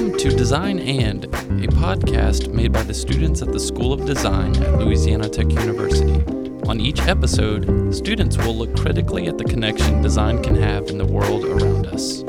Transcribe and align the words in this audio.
Welcome 0.00 0.18
to 0.18 0.30
Design 0.30 0.78
and, 0.78 1.26
a 1.26 1.68
podcast 1.68 2.54
made 2.54 2.72
by 2.72 2.82
the 2.84 2.94
students 2.94 3.42
at 3.42 3.52
the 3.52 3.60
School 3.60 3.92
of 3.92 4.06
Design 4.06 4.56
at 4.56 4.78
Louisiana 4.78 5.28
Tech 5.28 5.52
University. 5.52 6.24
On 6.70 6.80
each 6.80 7.02
episode, 7.02 7.94
students 7.94 8.38
will 8.38 8.56
look 8.56 8.74
critically 8.78 9.26
at 9.26 9.36
the 9.36 9.44
connection 9.44 10.00
design 10.00 10.42
can 10.42 10.56
have 10.56 10.88
in 10.88 10.96
the 10.96 11.04
world 11.04 11.44
around 11.44 11.86
us. 11.88 12.22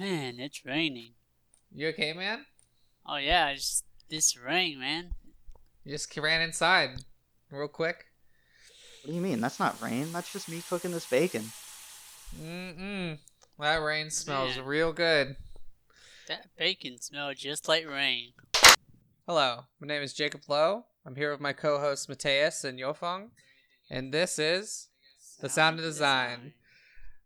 Man, 0.00 0.40
it's 0.40 0.64
raining. 0.64 1.12
You 1.76 1.88
okay, 1.88 2.14
man? 2.14 2.46
Oh 3.04 3.16
yeah, 3.16 3.52
just 3.52 3.84
this 4.08 4.36
rain, 4.36 4.80
man. 4.80 5.10
You 5.84 5.92
just 5.92 6.14
ran 6.16 6.42
inside 6.42 6.90
real 7.50 7.68
quick. 7.68 8.06
What 9.02 9.10
do 9.10 9.14
you 9.14 9.20
mean? 9.20 9.40
That's 9.40 9.60
not 9.60 9.80
rain. 9.80 10.12
That's 10.12 10.32
just 10.32 10.48
me 10.48 10.62
cooking 10.68 10.90
this 10.90 11.08
bacon. 11.08 11.44
Mm-mm. 12.40 13.18
That 13.58 13.76
rain 13.76 14.10
smells 14.10 14.56
Man. 14.56 14.66
real 14.66 14.92
good. 14.92 15.36
That 16.28 16.48
bacon 16.58 17.00
smells 17.00 17.36
just 17.36 17.68
like 17.68 17.88
rain. 17.88 18.32
Hello, 19.26 19.60
my 19.80 19.86
name 19.86 20.02
is 20.02 20.12
Jacob 20.12 20.42
Lowe. 20.48 20.86
I'm 21.04 21.14
here 21.16 21.30
with 21.30 21.40
my 21.40 21.52
co-hosts 21.52 22.08
Mateus 22.08 22.64
and 22.64 22.78
Yofeng, 22.78 23.28
and 23.88 24.12
this 24.12 24.38
is 24.38 24.88
The 25.40 25.48
Sound 25.48 25.78
of 25.78 25.84
Design, 25.84 26.52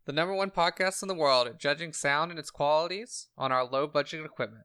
the 0.05 0.12
number 0.12 0.34
one 0.34 0.50
podcast 0.50 1.03
in 1.03 1.09
the 1.09 1.15
world 1.15 1.47
at 1.47 1.59
judging 1.59 1.92
sound 1.94 2.31
and 2.31 2.39
its 2.39 2.50
qualities 2.50 3.28
on 3.39 3.53
our 3.53 3.65
low-budget 3.65 4.25
equipment. 4.25 4.65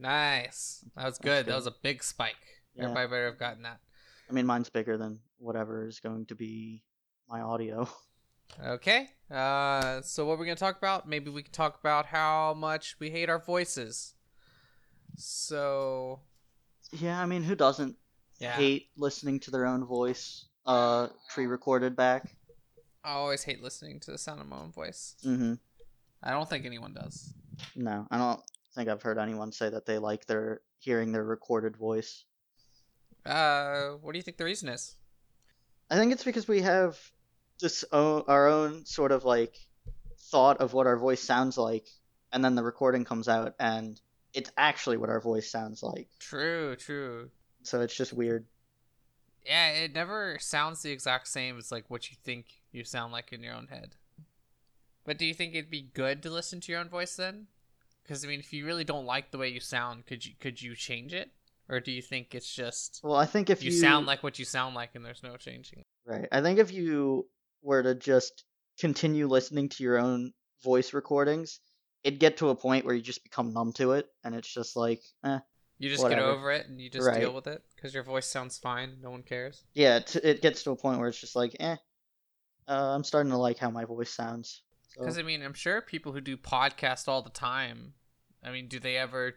Nice. 0.00 0.84
That 0.96 1.04
was 1.04 1.18
good. 1.18 1.46
That 1.46 1.54
was 1.54 1.66
a 1.66 1.74
big 1.82 2.02
spike. 2.02 2.34
Yeah. 2.74 2.84
Everybody 2.84 3.08
better 3.08 3.26
have 3.26 3.38
gotten 3.38 3.62
that. 3.62 3.80
I 4.28 4.32
mean, 4.32 4.46
mine's 4.46 4.70
bigger 4.70 4.96
than 4.96 5.18
whatever 5.38 5.86
is 5.86 6.00
going 6.00 6.26
to 6.26 6.34
be 6.34 6.82
my 7.28 7.40
audio. 7.40 7.88
Okay. 8.64 9.08
Uh, 9.30 10.00
so 10.02 10.26
what 10.26 10.36
we're 10.38 10.44
gonna 10.44 10.56
talk 10.56 10.76
about? 10.76 11.08
Maybe 11.08 11.30
we 11.30 11.42
can 11.42 11.52
talk 11.52 11.78
about 11.78 12.06
how 12.06 12.52
much 12.54 12.96
we 12.98 13.10
hate 13.10 13.28
our 13.28 13.38
voices. 13.38 14.14
So 15.16 16.20
Yeah, 16.92 17.20
I 17.20 17.26
mean, 17.26 17.44
who 17.44 17.54
doesn't 17.54 17.96
yeah, 18.40 18.52
hate 18.52 18.88
listening 18.96 19.38
to 19.40 19.50
their 19.52 19.66
own 19.66 19.84
voice 19.84 20.46
uh 20.66 21.08
pre-recorded 21.32 21.94
back? 21.94 22.34
I 23.04 23.12
always 23.12 23.44
hate 23.44 23.62
listening 23.62 24.00
to 24.00 24.10
the 24.10 24.18
sound 24.18 24.40
of 24.40 24.48
my 24.48 24.58
own 24.58 24.72
voice. 24.72 25.14
Mm-hmm. 25.24 25.54
I 26.22 26.30
don't 26.32 26.48
think 26.48 26.66
anyone 26.66 26.92
does. 26.92 27.32
No, 27.76 28.06
I 28.10 28.18
don't 28.18 28.40
think 28.80 28.90
I've 28.90 29.02
heard 29.02 29.18
anyone 29.18 29.52
say 29.52 29.68
that 29.68 29.84
they 29.84 29.98
like 29.98 30.24
their 30.24 30.62
hearing 30.78 31.12
their 31.12 31.24
recorded 31.24 31.76
voice. 31.76 32.24
Uh, 33.26 33.90
what 34.00 34.12
do 34.12 34.18
you 34.18 34.22
think 34.22 34.38
the 34.38 34.44
reason 34.44 34.70
is? 34.70 34.94
I 35.90 35.96
think 35.96 36.12
it's 36.12 36.24
because 36.24 36.48
we 36.48 36.62
have 36.62 36.98
o- 37.92 38.24
our 38.26 38.48
own 38.48 38.86
sort 38.86 39.12
of 39.12 39.24
like 39.24 39.54
thought 40.30 40.58
of 40.58 40.72
what 40.72 40.86
our 40.86 40.96
voice 40.96 41.20
sounds 41.20 41.58
like, 41.58 41.86
and 42.32 42.42
then 42.42 42.54
the 42.54 42.62
recording 42.62 43.04
comes 43.04 43.28
out 43.28 43.54
and 43.60 44.00
it's 44.32 44.50
actually 44.56 44.96
what 44.96 45.10
our 45.10 45.20
voice 45.20 45.50
sounds 45.50 45.82
like. 45.82 46.08
True, 46.18 46.74
true. 46.76 47.30
So 47.62 47.82
it's 47.82 47.94
just 47.94 48.14
weird. 48.14 48.46
Yeah, 49.44 49.72
it 49.72 49.92
never 49.92 50.38
sounds 50.40 50.80
the 50.80 50.90
exact 50.90 51.28
same 51.28 51.58
as 51.58 51.70
like 51.70 51.84
what 51.88 52.10
you 52.10 52.16
think 52.24 52.46
you 52.72 52.84
sound 52.84 53.12
like 53.12 53.30
in 53.32 53.42
your 53.42 53.54
own 53.54 53.66
head. 53.66 53.96
But 55.04 55.18
do 55.18 55.26
you 55.26 55.34
think 55.34 55.54
it'd 55.54 55.70
be 55.70 55.90
good 55.92 56.22
to 56.22 56.30
listen 56.30 56.60
to 56.60 56.72
your 56.72 56.80
own 56.80 56.88
voice 56.88 57.16
then? 57.16 57.48
Because 58.02 58.24
I 58.24 58.28
mean, 58.28 58.40
if 58.40 58.52
you 58.52 58.66
really 58.66 58.84
don't 58.84 59.06
like 59.06 59.30
the 59.30 59.38
way 59.38 59.48
you 59.48 59.60
sound, 59.60 60.06
could 60.06 60.24
you 60.24 60.32
could 60.40 60.60
you 60.60 60.74
change 60.74 61.12
it, 61.12 61.30
or 61.68 61.80
do 61.80 61.92
you 61.92 62.02
think 62.02 62.34
it's 62.34 62.52
just 62.52 63.00
Well, 63.02 63.16
I 63.16 63.26
think 63.26 63.50
if 63.50 63.62
you, 63.62 63.70
you, 63.70 63.78
sound 63.78 64.06
like 64.06 64.22
what 64.22 64.38
you 64.38 64.44
sound 64.44 64.74
like 64.74 64.90
and 64.94 65.04
there's 65.04 65.22
no 65.22 65.36
changing? 65.36 65.82
right, 66.04 66.28
I 66.32 66.40
think 66.40 66.58
if 66.58 66.72
you 66.72 67.26
were 67.62 67.82
to 67.82 67.94
just 67.94 68.44
continue 68.78 69.28
listening 69.28 69.68
to 69.68 69.82
your 69.82 69.98
own 69.98 70.32
voice 70.64 70.92
recordings, 70.94 71.60
it'd 72.02 72.18
get 72.18 72.38
to 72.38 72.48
a 72.48 72.54
point 72.56 72.84
where 72.84 72.94
you 72.94 73.02
just 73.02 73.22
become 73.22 73.52
numb 73.52 73.72
to 73.74 73.92
it, 73.92 74.06
and 74.24 74.34
it's 74.34 74.52
just 74.52 74.76
like, 74.76 75.02
eh, 75.24 75.38
You 75.78 75.88
just 75.90 76.02
Whatever. 76.02 76.20
get 76.20 76.28
over 76.28 76.50
it 76.52 76.66
and 76.66 76.80
you 76.80 76.90
just 76.90 77.12
deal 77.14 77.34
with 77.34 77.46
it 77.46 77.62
because 77.76 77.94
your 77.94 78.02
voice 78.02 78.26
sounds 78.26 78.58
fine. 78.58 78.96
No 79.00 79.10
one 79.10 79.22
cares. 79.22 79.64
yeah, 79.74 79.96
it, 79.96 80.16
it 80.16 80.42
gets 80.42 80.62
to 80.64 80.70
a 80.72 80.76
point 80.76 80.98
where 80.98 81.08
it's 81.08 81.20
just 81.20 81.36
like, 81.36 81.56
eh, 81.60 81.76
uh, 82.68 82.94
I'm 82.94 83.04
starting 83.04 83.32
to 83.32 83.38
like 83.38 83.58
how 83.58 83.70
my 83.70 83.84
voice 83.84 84.10
sounds. 84.10 84.62
So, 84.90 85.00
Because 85.00 85.18
I 85.18 85.22
mean, 85.22 85.42
I'm 85.42 85.54
sure 85.54 85.80
people 85.80 86.12
who 86.12 86.20
do 86.20 86.36
podcasts 86.36 87.08
all 87.08 87.22
the 87.22 87.30
time. 87.30 87.94
I 88.44 88.50
mean, 88.50 88.68
do 88.68 88.78
they 88.80 88.96
ever? 88.96 89.34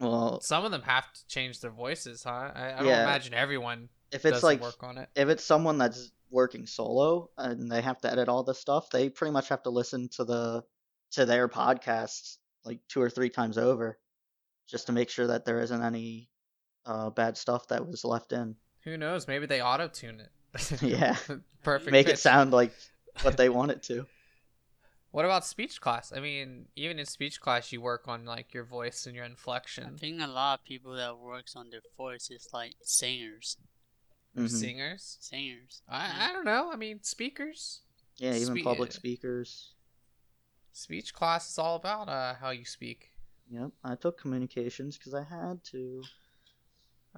well, 0.00 0.40
Some 0.40 0.64
of 0.64 0.70
them 0.70 0.82
have 0.82 1.12
to 1.12 1.26
change 1.26 1.60
their 1.60 1.70
voices, 1.70 2.22
huh? 2.24 2.52
I, 2.54 2.72
I 2.74 2.76
don't 2.78 2.86
imagine 2.88 3.34
everyone 3.34 3.88
if 4.12 4.24
it's 4.24 4.42
like 4.42 4.60
work 4.60 4.82
on 4.82 4.98
it. 4.98 5.08
if 5.16 5.28
it's 5.28 5.44
someone 5.44 5.78
that's 5.78 6.12
working 6.30 6.66
solo 6.66 7.30
and 7.38 7.70
they 7.70 7.80
have 7.80 8.00
to 8.00 8.10
edit 8.10 8.28
all 8.28 8.42
this 8.42 8.58
stuff, 8.58 8.90
they 8.90 9.08
pretty 9.08 9.32
much 9.32 9.48
have 9.48 9.62
to 9.64 9.70
listen 9.70 10.08
to 10.10 10.24
the 10.24 10.64
to 11.12 11.24
their 11.24 11.48
podcasts 11.48 12.36
like 12.64 12.80
two 12.88 13.00
or 13.00 13.08
three 13.08 13.30
times 13.30 13.58
over, 13.58 13.98
just 14.68 14.86
to 14.86 14.92
make 14.92 15.08
sure 15.08 15.28
that 15.28 15.44
there 15.44 15.60
isn't 15.60 15.82
any 15.82 16.28
uh, 16.84 17.10
bad 17.10 17.36
stuff 17.36 17.68
that 17.68 17.86
was 17.86 18.04
left 18.04 18.32
in. 18.32 18.56
Who 18.84 18.96
knows? 18.96 19.26
Maybe 19.26 19.46
they 19.46 19.60
auto 19.62 19.88
tune 19.88 20.20
it. 20.20 20.30
Yeah. 20.82 21.16
Perfect. 21.62 21.90
Make 21.90 22.08
it 22.08 22.18
sound 22.18 22.52
like 22.52 22.72
what 23.22 23.36
they 23.36 23.48
want 23.48 23.70
it 23.72 23.82
to. 23.84 24.06
What 25.16 25.24
about 25.24 25.46
speech 25.46 25.80
class? 25.80 26.12
I 26.14 26.20
mean, 26.20 26.66
even 26.76 26.98
in 26.98 27.06
speech 27.06 27.40
class, 27.40 27.72
you 27.72 27.80
work 27.80 28.06
on 28.06 28.26
like 28.26 28.52
your 28.52 28.64
voice 28.64 29.06
and 29.06 29.16
your 29.16 29.24
inflection. 29.24 29.94
I 29.94 29.98
think 29.98 30.20
a 30.20 30.26
lot 30.26 30.58
of 30.58 30.64
people 30.66 30.92
that 30.92 31.16
works 31.16 31.56
on 31.56 31.70
their 31.70 31.80
voice 31.96 32.28
is 32.30 32.50
like 32.52 32.74
singers. 32.82 33.56
Mhm. 34.36 34.50
Singers. 34.50 35.16
Singers. 35.22 35.80
I, 35.88 36.28
I 36.28 36.32
don't 36.34 36.44
know. 36.44 36.70
I 36.70 36.76
mean, 36.76 37.02
speakers. 37.02 37.80
Yeah, 38.18 38.34
even 38.34 38.58
Spe- 38.58 38.62
public 38.64 38.92
speakers. 38.92 39.72
Speech 40.74 41.14
class 41.14 41.48
is 41.48 41.58
all 41.58 41.76
about 41.76 42.10
uh, 42.10 42.34
how 42.34 42.50
you 42.50 42.66
speak. 42.66 43.12
Yep, 43.48 43.70
I 43.82 43.94
took 43.94 44.20
communications 44.20 44.98
because 44.98 45.14
I 45.14 45.22
had 45.22 45.64
to. 45.72 46.02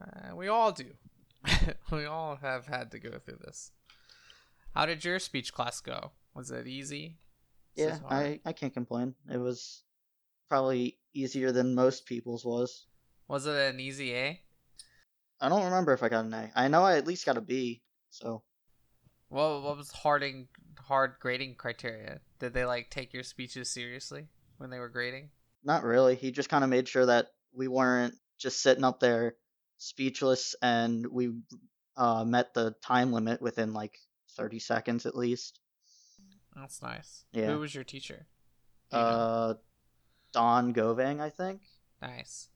Uh, 0.01 0.37
we 0.37 0.47
all 0.47 0.71
do. 0.71 0.93
we 1.91 2.05
all 2.05 2.37
have 2.37 2.69
had 2.69 2.93
to 2.93 3.01
go 3.01 3.19
through 3.19 3.41
this. 3.45 3.73
How 4.73 4.87
did 4.87 5.05
your 5.05 5.19
speech 5.19 5.53
class 5.53 5.81
go? 5.81 6.13
Was 6.33 6.53
it 6.53 6.69
easy? 6.69 7.17
Yeah. 7.79 7.99
I, 8.09 8.41
I 8.45 8.53
can't 8.53 8.75
complain. 8.75 9.15
It 9.33 9.39
was 9.39 9.83
probably 10.49 10.99
easier 11.15 11.53
than 11.53 11.75
most 11.75 12.07
people's 12.07 12.45
was. 12.45 12.87
Was 13.29 13.47
it 13.47 13.55
an 13.55 13.81
easy 13.81 14.15
A? 14.15 14.41
I 15.41 15.49
don't 15.49 15.65
remember 15.65 15.93
if 15.93 16.03
I 16.03 16.09
got 16.09 16.25
an 16.25 16.35
A. 16.35 16.51
I 16.55 16.69
know 16.69 16.83
I 16.83 16.97
at 16.97 17.07
least 17.07 17.27
got 17.27 17.37
a 17.37 17.41
B. 17.41 17.83
So 18.11 18.43
What 19.29 19.63
what 19.63 19.77
was 19.77 19.91
harding 19.91 20.49
hard 20.79 21.15
grading 21.21 21.57
criteria? 21.57 22.21
Did 22.39 22.55
they 22.55 22.65
like 22.65 22.91
take 22.91 23.13
your 23.13 23.23
speeches 23.23 23.71
seriously 23.71 24.29
when 24.57 24.71
they 24.71 24.79
were 24.79 24.89
grading? 24.89 25.31
not 25.65 25.85
really. 25.85 26.15
He 26.15 26.31
just 26.31 26.49
kind 26.49 26.65
of 26.65 26.71
made 26.71 26.89
sure 26.89 27.07
that 27.07 27.27
we 27.53 27.69
weren't 27.69 28.15
just 28.39 28.63
sitting 28.63 28.85
up 28.85 29.01
there 29.01 29.35
speechless, 29.77 30.55
and 30.63 31.07
we 31.07 31.33
uh, 31.97 32.25
met 32.25 32.55
the 32.55 32.75
time 32.83 33.13
limit 33.13 33.43
within 33.43 33.73
like 33.73 33.99
30 34.37 34.59
seconds 34.61 35.07
at 35.07 35.17
least. 35.17 35.61
That's 36.61 36.83
nice. 36.83 37.25
Yeah. 37.33 37.47
Who 37.53 37.61
was 37.61 37.75
your 37.75 37.85
teacher? 37.85 38.27
You 38.93 38.99
know? 38.99 39.05
Uh, 39.05 39.55
Don 40.33 40.75
Govang, 40.75 41.21
I 41.21 41.31
think. 41.31 41.61
nice. 42.03 42.49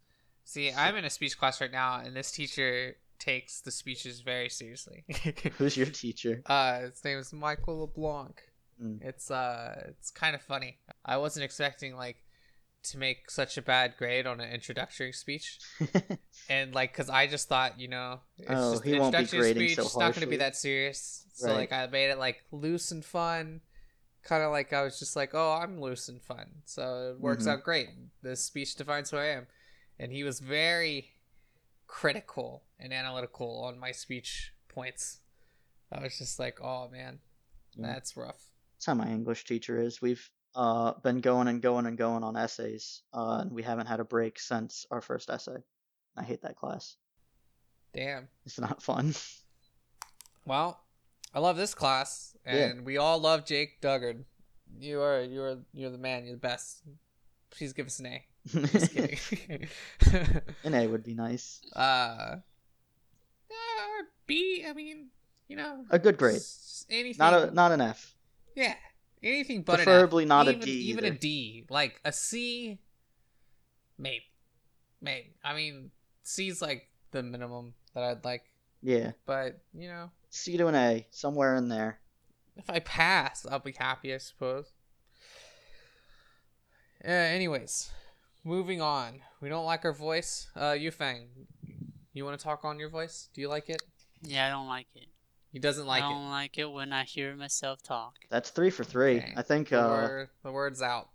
See, 0.45 0.73
I'm 0.73 0.97
in 0.97 1.05
a 1.05 1.11
speech 1.11 1.39
class 1.39 1.61
right 1.61 1.71
now, 1.73 2.01
and 2.01 2.15
this 2.17 2.31
teacher 2.33 2.97
takes 3.19 3.60
the 3.60 3.71
speeches 3.71 4.21
very 4.21 4.49
seriously. 4.49 5.04
Who's 5.59 5.77
your 5.77 5.87
teacher? 5.87 6.43
uh, 6.47 6.81
his 6.81 7.03
name 7.04 7.19
is 7.19 7.33
Michael 7.33 7.81
LeBlanc. 7.81 8.43
Mm. 8.83 8.99
It's 9.03 9.31
uh, 9.31 9.84
it's 9.89 10.10
kind 10.10 10.34
of 10.34 10.43
funny. 10.43 10.78
I 11.05 11.16
wasn't 11.19 11.45
expecting 11.45 11.97
like 11.97 12.16
to 12.84 12.98
make 12.98 13.31
such 13.31 13.57
a 13.57 13.63
bad 13.63 13.95
grade 13.97 14.27
on 14.27 14.41
an 14.41 14.51
introductory 14.51 15.13
speech, 15.13 15.59
and 16.51 16.75
like, 16.75 16.93
cause 16.93 17.09
I 17.09 17.28
just 17.28 17.48
thought, 17.48 17.78
you 17.78 17.87
know, 17.89 18.21
it's 18.39 18.51
Oh, 18.51 18.72
just 18.72 18.84
he 18.84 18.95
an 18.95 18.98
won't 19.01 19.13
be 19.13 19.19
introductory 19.21 19.53
grading 19.55 19.69
speech. 19.69 19.77
so 19.77 19.83
it's 19.84 19.97
not 19.97 20.15
going 20.15 20.25
to 20.25 20.31
be 20.31 20.39
that 20.39 20.57
serious. 20.57 21.25
So 21.34 21.48
Right. 21.48 21.71
like, 21.71 21.72
I 21.72 21.87
made 21.87 22.10
it 22.10 22.19
like 22.19 22.43
loose 22.51 22.91
and 22.91 23.05
fun. 23.05 23.60
Kind 24.22 24.42
of 24.45 24.53
like 24.53 24.72
I 24.72 24.83
was 24.83 24.98
just 24.98 25.16
like, 25.16 25.30
oh, 25.34 25.53
I'm 25.60 25.80
loose 25.80 26.09
and 26.09 26.22
fun, 26.22 26.63
so 26.65 27.13
it 27.13 27.21
works 27.21 27.45
Mhm. 27.45 27.48
out 27.48 27.65
great. 27.65 27.89
This 28.22 28.45
speech 28.45 28.77
defines 28.77 29.10
who 29.10 29.16
I 29.16 29.27
am, 29.27 29.47
and 29.98 30.13
he 30.13 30.22
was 30.22 30.39
very 30.41 31.10
critical 31.89 32.63
and 32.78 32.92
analytical 32.92 33.65
on 33.65 33.78
my 33.78 33.91
speech 33.92 34.53
points. 34.69 35.21
I 35.91 36.01
was 36.03 36.16
just 36.19 36.39
like, 36.39 36.60
oh 36.63 36.89
man, 36.89 37.21
Yeah. 37.74 37.89
that's 37.89 38.16
rough. 38.16 38.51
That's 38.77 38.86
how 38.86 38.95
my 38.95 39.09
English 39.09 39.45
teacher 39.45 39.78
is. 39.78 40.01
We've 40.01 40.30
uh, 40.54 40.92
been 41.01 41.21
going 41.21 41.48
and 41.48 41.60
going 41.63 41.86
and 41.86 41.97
going 41.98 42.22
on 42.22 42.36
essays, 42.36 43.03
uh, 43.15 43.39
and 43.41 43.51
we 43.53 43.63
haven't 43.63 43.86
had 43.86 44.01
a 44.01 44.04
break 44.04 44.39
since 44.39 44.86
our 44.91 45.01
first 45.01 45.30
essay. 45.30 45.63
I 46.16 46.22
hate 46.22 46.42
that 46.42 46.57
class. 46.57 46.97
Damn. 47.95 48.28
It's 48.47 48.59
not 48.60 48.83
fun. 48.83 49.15
Well, 50.45 50.82
I 51.34 51.41
love 51.41 51.57
this 51.57 51.75
class, 51.75 52.37
Yeah. 52.47 52.53
and 52.69 52.84
we 52.84 52.97
all 52.99 53.19
love 53.19 53.45
Jake 53.47 53.81
Duggard. 53.81 54.25
You 54.79 55.01
are 55.01 55.23
you 55.23 55.43
are 55.43 55.59
you're 55.73 55.91
the 55.91 55.99
man. 55.99 56.25
You're 56.25 56.34
the 56.34 56.41
best. 56.41 56.83
please 57.51 57.73
give 57.73 57.87
us 57.87 57.99
an 58.01 58.07
A. 58.07 58.25
Just 58.49 58.93
kidding. 58.95 59.69
An 60.65 60.75
A 60.75 60.87
would 60.87 61.05
be 61.05 61.15
nice. 61.15 61.61
uh, 61.77 62.37
uh, 63.51 64.03
B. 64.27 64.65
I 64.69 64.73
mean, 64.73 65.09
you 65.49 65.57
know, 65.57 65.84
A 65.91 65.99
good 65.99 66.17
grade. 66.17 66.41
Anything. 66.91 67.19
Not 67.19 67.34
a 67.34 67.51
not 67.55 67.73
an 67.73 67.81
F. 67.81 68.15
yeah. 68.55 68.75
Anything 69.23 69.63
but 69.63 69.77
Preferably 69.77 70.25
not 70.25 70.49
a 70.49 70.51
even, 70.51 70.61
D 70.65 70.71
Even 70.91 71.05
a. 71.05 71.11
D, 71.13 71.65
like 71.71 72.01
a 72.05 72.13
C. 72.13 72.79
Maybe, 73.99 74.25
maybe. 75.01 75.34
I 75.45 75.55
mean, 75.55 75.93
C's 76.25 76.61
like 76.61 76.89
the 77.13 77.23
minimum 77.23 77.75
that 77.95 78.03
I'd 78.03 78.25
like, 78.25 78.43
Yeah. 78.83 79.13
but 79.27 79.61
you 79.75 79.87
know, 79.89 80.11
C 80.34 80.57
to 80.57 80.67
an 80.67 80.75
A, 80.75 81.07
somewhere 81.11 81.55
in 81.57 81.69
there. 81.69 81.99
if 82.57 82.69
I 82.71 82.81
pass, 82.81 83.45
I'll 83.49 83.59
be 83.59 83.75
happy, 83.79 84.15
I 84.15 84.19
suppose. 84.19 84.73
Uh, 87.05 87.11
anyways, 87.11 87.91
moving 88.43 88.81
on. 88.81 89.21
We 89.43 89.49
don't 89.51 89.67
like 89.67 89.84
our 89.84 89.93
voice. 89.93 90.49
Uh, 90.57 90.71
Yufeng, 90.73 91.27
you 92.15 92.25
want 92.25 92.39
to 92.39 92.43
talk 92.43 92.65
on 92.65 92.79
your 92.79 92.89
voice? 92.89 93.29
Do 93.34 93.41
you 93.43 93.49
like 93.49 93.69
it? 93.69 93.83
Yeah, 94.23 94.47
I 94.47 94.51
don't 94.51 94.69
like 94.69 94.87
it. 94.95 95.07
He 95.53 95.59
doesn't 95.59 95.87
like 95.87 96.03
it. 96.03 96.07
I 96.07 96.11
don't 96.11 96.31
like 96.31 96.57
it 96.57 96.71
when 96.71 96.93
I 96.95 97.05
hear 97.05 97.37
myself 97.37 97.83
talk. 97.83 98.15
That's 98.31 98.49
three 98.51 98.71
for 98.71 98.84
three. 98.84 99.19
Okay. 99.19 99.34
I 99.37 99.43
think 99.43 99.69
The, 99.69 99.83
uh, 99.84 99.89
word, 99.89 100.29
the 100.45 100.53
word's 100.53 100.81
out. 100.81 101.11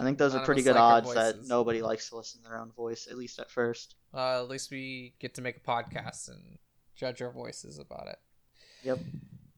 I 0.00 0.02
think 0.02 0.18
those 0.18 0.32
none 0.32 0.42
are 0.42 0.44
pretty 0.44 0.62
good 0.62 0.74
like 0.74 0.80
odds 0.82 1.14
that 1.14 1.46
nobody 1.46 1.80
likes 1.82 2.08
to 2.08 2.16
listen 2.16 2.42
to 2.42 2.48
their 2.48 2.58
own 2.58 2.72
voice, 2.72 3.06
at 3.08 3.16
least 3.16 3.38
at 3.38 3.50
first. 3.50 3.94
Uh, 4.12 4.40
at 4.42 4.48
least 4.48 4.70
we 4.72 5.14
get 5.20 5.34
to 5.34 5.42
make 5.42 5.58
a 5.58 5.60
podcast 5.60 6.28
and 6.28 6.58
judge 6.96 7.22
our 7.22 7.30
voices 7.30 7.78
about 7.78 8.08
it. 8.08 8.18
Yep. 8.82 8.98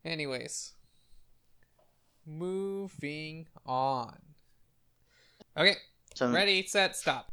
Anyways, 0.04 0.72
moving 2.26 3.46
on. 3.64 4.18
Okay, 5.56 5.76
So 6.14 6.30
ready, 6.30 6.66
set, 6.66 6.96
stop. 6.96 7.32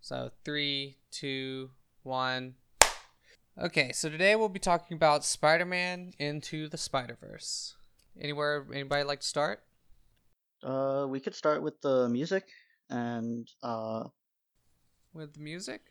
So 0.00 0.30
three, 0.44 0.98
two, 1.10 1.70
one. 2.02 2.54
Okay, 3.60 3.90
so 3.92 4.08
today 4.08 4.36
we'll 4.36 4.48
be 4.48 4.58
talking 4.60 4.96
about 4.96 5.24
Spider-Man 5.24 6.12
into 6.18 6.68
the 6.68 6.76
Spider-Verse. 6.76 7.74
Anywhere, 8.20 8.66
anybody 8.72 9.02
like 9.02 9.20
to 9.20 9.26
start? 9.26 9.62
uh, 10.62 11.06
we 11.08 11.20
could 11.20 11.34
start 11.34 11.62
with 11.62 11.80
the 11.80 12.08
music 12.08 12.44
and 12.90 13.50
uh, 13.62 14.04
with 15.12 15.34
the 15.34 15.40
music. 15.40 15.82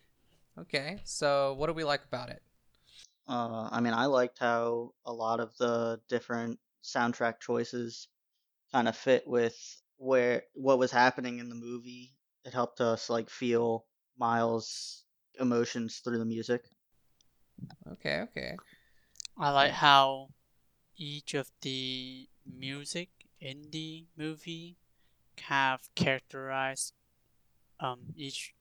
Okay, 0.57 0.99
so 1.03 1.53
what 1.57 1.67
do 1.67 1.73
we 1.73 1.83
like 1.83 2.01
about 2.07 2.29
it? 2.29 2.41
Uh, 3.27 3.69
I 3.71 3.81
mean, 3.81 3.93
I 3.93 4.05
liked 4.05 4.39
how 4.39 4.93
a 5.05 5.13
lot 5.13 5.39
of 5.39 5.55
the 5.57 6.01
different 6.07 6.59
soundtrack 6.83 7.39
choices 7.39 8.07
kind 8.71 8.87
of 8.87 8.97
fit 8.97 9.27
with 9.27 9.57
where 9.97 10.45
what 10.53 10.79
was 10.79 10.91
happening 10.91 11.39
in 11.39 11.49
the 11.49 11.55
movie. 11.55 12.17
It 12.45 12.53
helped 12.53 12.81
us 12.81 13.09
like 13.09 13.29
feel 13.29 13.87
Miles' 14.17 15.05
emotions 15.39 15.99
through 15.99 16.19
the 16.19 16.25
music. 16.25 16.65
Okay, 17.87 18.21
okay. 18.21 18.57
I 19.37 19.51
like 19.51 19.71
how 19.71 20.33
each 20.97 21.33
of 21.35 21.51
the 21.61 22.29
music 22.45 23.27
in 23.39 23.71
the 23.71 24.07
movie 24.17 24.77
have 25.39 25.93
characterized 25.95 26.93
um 27.79 28.13
each 28.17 28.55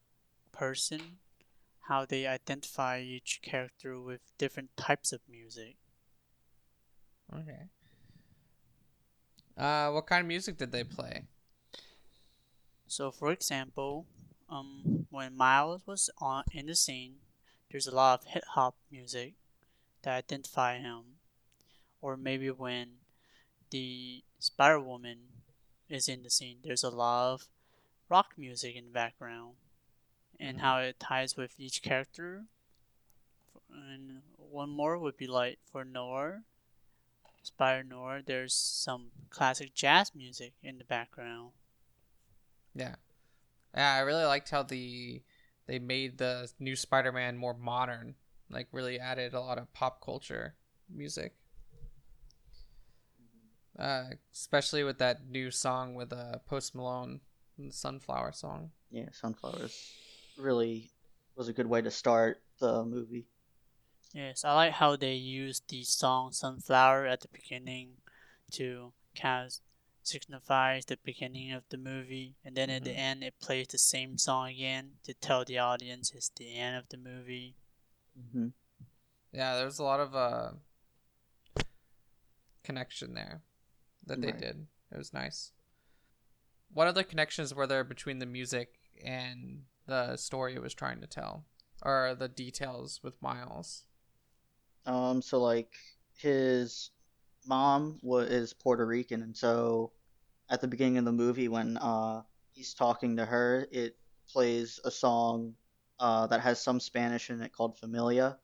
person, 0.53 1.21
how 1.89 2.05
they 2.05 2.27
identify 2.27 3.01
each 3.01 3.41
character 3.43 4.01
with 4.01 4.21
different 4.39 4.77
types 4.77 5.13
of 5.13 5.21
music. 5.29 5.77
Okay. 7.33 7.69
Uh, 9.57 9.91
what 9.91 10.07
kind 10.07 10.23
of 10.23 10.27
music 10.27 10.57
did 10.57 10.73
they 10.73 10.85
play? 10.85 11.25
So, 12.87 13.11
for 13.11 13.31
example, 13.31 14.07
um, 14.49 15.07
when 15.11 15.37
Miles 15.37 15.83
was 15.87 16.11
on 16.19 16.45
in 16.53 16.67
the 16.67 16.75
scene, 16.75 17.17
there's 17.71 17.87
a 17.87 17.95
lot 17.95 18.21
of 18.21 18.27
hip 18.27 18.45
hop 18.55 18.77
music 18.91 19.35
that 20.03 20.17
identify 20.17 20.79
him, 20.79 21.19
or 22.01 22.17
maybe 22.17 22.51
when 22.51 23.01
the 23.71 24.23
Spider 24.39 24.81
Woman 24.81 25.19
is 25.89 26.09
in 26.09 26.23
the 26.23 26.31
scene, 26.31 26.59
there's 26.63 26.85
a 26.85 26.91
lot 26.91 27.35
of 27.35 27.49
rock 28.09 28.35
music 28.37 28.77
in 28.77 28.87
the 28.87 28.91
background, 28.91 29.55
and 30.39 30.59
Mhm. 30.59 30.61
how 30.61 30.79
it 30.79 30.99
ties 31.01 31.37
with 31.37 31.59
each 31.59 31.83
character. 31.83 32.47
And 33.71 34.23
one 34.37 34.71
more 34.71 34.99
would 34.99 35.17
be 35.17 35.27
like 35.27 35.59
for 35.65 35.85
Noir, 35.85 36.45
Spider 37.43 37.83
Noir. 37.85 38.23
There's 38.23 38.55
some 38.55 39.11
classic 39.31 39.75
jazz 39.75 40.15
music 40.15 40.55
in 40.63 40.79
the 40.79 40.85
background. 40.85 41.53
Yeah. 42.75 42.97
Yeah, 43.75 43.95
I 43.95 44.01
really 44.01 44.25
liked 44.25 44.51
how 44.51 44.63
the 44.63 45.23
they 45.67 45.79
made 45.79 46.19
the 46.19 46.53
new 46.59 46.77
Spider-Man 46.77 47.37
more 47.37 47.55
modern. 47.55 48.15
Like 48.51 48.69
really 48.73 49.01
added 49.01 49.35
a 49.35 49.41
lot 49.41 49.59
of 49.59 49.73
pop 49.73 50.01
culture 50.05 50.55
music. 50.89 51.35
Uh, 53.77 54.05
especially 54.33 54.85
with 54.85 54.99
that 54.99 55.27
new 55.27 55.51
song 55.51 55.95
with 55.95 56.13
uh, 56.13 56.39
Post 56.47 56.75
Malone, 56.77 57.21
the 57.59 57.73
Sunflower 57.73 58.33
song. 58.33 58.71
Yeah, 58.91 59.09
Sunflowers 59.11 59.97
really 60.39 60.91
was 61.37 61.49
a 61.49 61.53
good 61.53 61.67
way 61.67 61.83
to 61.83 61.91
start 61.91 62.43
the 62.61 62.85
movie. 62.85 63.27
Yes, 64.13 64.45
I 64.45 64.55
like 64.55 64.73
how 64.75 64.95
they 64.97 65.15
use 65.15 65.61
the 65.69 65.83
song 65.83 66.33
Sunflower 66.33 67.07
at 67.07 67.21
the 67.21 67.29
beginning 67.29 67.97
to 68.53 68.93
kind 69.21 69.47
of 69.47 69.53
signify 70.05 70.81
the 70.87 70.99
beginning 71.05 71.53
of 71.53 71.65
the 71.71 71.79
movie, 71.79 72.37
and 72.45 72.57
then 72.57 72.71
at 72.71 72.85
the 72.85 72.93
Mhm. 72.93 72.99
end 72.99 73.25
it 73.25 73.41
plays 73.41 73.67
the 73.69 73.79
same 73.79 74.17
song 74.19 74.51
again 74.51 74.99
to 75.05 75.15
tell 75.15 75.45
the 75.45 75.59
audience 75.59 76.13
it's 76.13 76.29
the 76.29 76.55
end 76.57 76.77
of 76.77 76.89
the 76.91 76.97
movie. 76.97 77.57
hmm 78.33 78.49
Yeah, 79.33 79.57
there's 79.57 79.79
a 79.81 79.85
lot 79.85 80.01
of 80.01 80.15
uh 80.15 80.53
connection 82.63 83.15
there 83.15 83.43
that 84.07 84.21
they 84.21 84.31
Right. 84.31 84.41
did. 84.41 84.67
It 84.93 84.99
was 84.99 85.13
nice. 85.13 85.53
What 86.73 86.87
other 86.87 87.03
connections 87.05 87.55
were 87.55 87.67
there 87.67 87.85
between 87.85 88.19
the 88.19 88.27
music 88.27 88.79
and 89.05 89.63
the 89.87 90.17
story 90.17 90.55
it 90.55 90.63
was 90.63 90.75
trying 90.75 91.01
to 91.01 91.07
tell, 91.07 91.45
or 91.83 92.15
the 92.19 92.29
details 92.29 93.01
with 93.03 93.21
Miles? 93.23 93.85
Um, 94.87 95.23
so 95.23 95.41
like 95.41 95.73
his 96.17 96.91
mom 97.47 97.99
was 98.03 98.29
is 98.29 98.53
Puerto 98.53 98.87
Rican, 98.87 99.23
and 99.23 99.37
so 99.37 99.93
at 100.51 100.61
the 100.61 100.69
beginning 100.69 100.99
of 100.99 101.05
the 101.05 101.13
movie 101.13 101.49
when 101.49 101.77
uh 101.79 102.23
he's 102.53 102.75
talking 102.75 103.17
to 103.17 103.25
her, 103.25 103.67
it 103.71 103.97
plays 104.29 104.81
a 104.85 104.91
song 104.91 105.55
uh 105.99 106.27
that 106.27 106.41
has 106.41 106.61
some 106.61 106.81
Spanish 106.81 107.31
in 107.31 107.41
it 107.43 107.53
called 107.53 107.79
Familia 107.79 108.39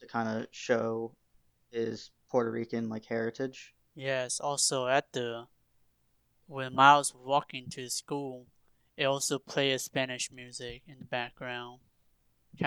to 0.00 0.06
kind 0.06 0.28
of 0.28 0.46
show 0.50 1.14
his 1.70 2.10
Puerto 2.30 2.50
Rican 2.50 2.88
like 2.88 3.04
heritage. 3.04 3.74
Yes, 3.94 4.40
also 4.40 4.88
at 4.88 5.12
the 5.12 5.46
when 6.46 6.74
Miles 6.74 7.14
walking 7.14 7.68
to 7.70 7.88
school, 7.90 8.46
it 8.96 9.04
also 9.04 9.38
plays 9.38 9.82
Spanish 9.82 10.30
music 10.32 10.82
in 10.86 10.96
the 10.98 11.04
background, 11.04 11.80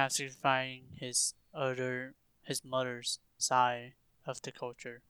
signifying 0.09 0.83
his 0.95 1.33
other 1.53 2.15
his 2.43 2.63
mother's 2.63 3.19
side 3.37 3.93
of 4.25 4.41
the 4.41 4.51
culture. 4.51 5.01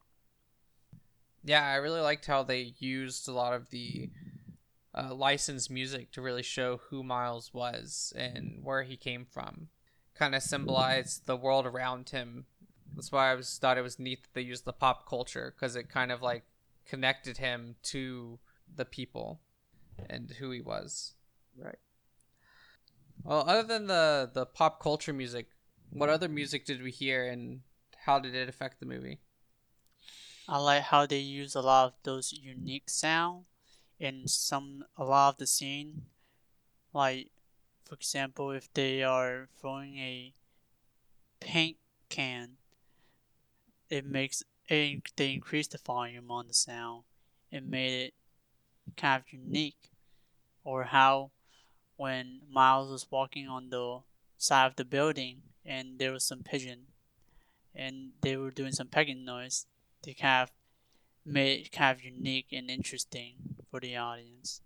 Yeah, 1.44 1.66
I 1.66 1.76
really 1.76 2.02
liked 2.02 2.26
how 2.26 2.44
they 2.44 2.74
used 2.80 3.28
a 3.28 3.32
lot 3.32 3.54
of 3.54 3.70
the 3.70 4.10
uh, 4.94 5.14
licensed 5.14 5.70
music 5.70 6.12
to 6.12 6.22
really 6.22 6.44
show 6.44 6.82
who 6.90 7.04
Miles 7.04 7.54
was 7.54 8.14
and 8.16 8.60
where 8.64 8.84
he 8.84 8.98
came 8.98 9.26
from. 9.26 9.70
Kind 10.16 10.36
of 10.36 10.44
symbolized 10.44 11.26
the 11.26 11.38
world 11.38 11.66
around 11.66 12.10
him. 12.10 12.46
That's 12.94 13.12
why 13.12 13.32
I 13.32 13.36
was 13.36 13.58
thought 13.58 13.78
it 13.78 13.84
was 13.84 14.00
neat 14.00 14.24
that 14.24 14.34
they 14.34 14.42
used 14.42 14.66
the 14.66 14.74
pop 14.74 15.08
culture 15.08 15.54
because 15.56 15.76
it 15.76 15.90
kind 15.90 16.12
of 16.12 16.22
like 16.22 16.44
connected 16.86 17.38
him 17.38 17.76
to 17.84 18.40
the 18.76 18.86
people 18.86 19.40
and 20.10 20.32
who 20.32 20.52
he 20.52 20.62
was. 20.62 21.14
Right. 21.58 21.80
Well, 23.24 23.48
other 23.48 23.64
than 23.64 23.88
the 23.88 24.30
the 24.34 24.46
pop 24.46 24.82
culture 24.82 25.14
music, 25.14 25.48
what 25.90 26.10
other 26.10 26.30
music 26.30 26.66
did 26.66 26.82
we 26.82 26.92
hear 26.92 27.28
and 27.28 27.62
how 28.06 28.20
did 28.20 28.36
it 28.36 28.50
affect 28.50 28.80
the 28.80 28.86
movie? 28.86 29.20
I 30.48 30.58
like 30.58 30.84
how 30.84 31.06
they 31.06 31.20
use 31.20 31.54
a 31.54 31.62
lot 31.62 31.88
of 31.88 31.94
those 32.04 32.34
unique 32.34 32.90
sound 32.90 33.46
in 34.00 34.28
some 34.28 34.84
a 34.98 35.04
lot 35.04 35.30
of 35.30 35.38
the 35.38 35.48
scene. 35.48 36.04
Like, 36.94 37.30
for 37.86 37.96
example, 37.96 38.52
if 38.52 38.74
they 38.74 39.04
are 39.04 39.50
throwing 39.60 39.98
a 39.98 40.34
paint 41.40 41.78
can, 42.10 42.58
it 43.90 44.06
makes 44.06 44.44
it, 44.68 45.04
they 45.16 45.34
increase 45.34 45.68
the 45.68 45.78
volume 45.78 46.32
on 46.32 46.48
the 46.48 46.54
sound. 46.54 47.04
It 47.52 47.66
made 47.66 48.08
it 48.08 48.14
kind 48.98 49.22
of 49.22 49.32
unique. 49.32 49.92
Or 50.64 50.84
how 50.84 51.32
when 51.98 52.42
Miles 52.52 52.92
was 52.92 53.08
walking 53.10 53.48
on 53.48 53.70
the 53.70 54.00
side 54.38 54.68
of 54.68 54.76
the 54.76 54.86
building 54.86 55.42
and 55.66 56.00
there 56.00 56.12
was 56.12 56.24
some 56.24 56.44
pigeon 56.44 56.88
and 57.76 58.12
they 58.22 58.38
were 58.38 58.52
doing 58.52 58.72
some 58.72 58.88
pecking 58.88 59.26
noise 59.26 59.66
they 60.04 60.14
kind 60.14 60.44
of 60.44 60.52
made 61.26 61.66
it 61.66 61.72
kind 61.72 61.98
of 61.98 62.04
unique 62.04 62.48
and 62.52 62.70
interesting 62.70 63.36
for 63.70 63.80
the 63.80 63.96
audience. 63.96 64.62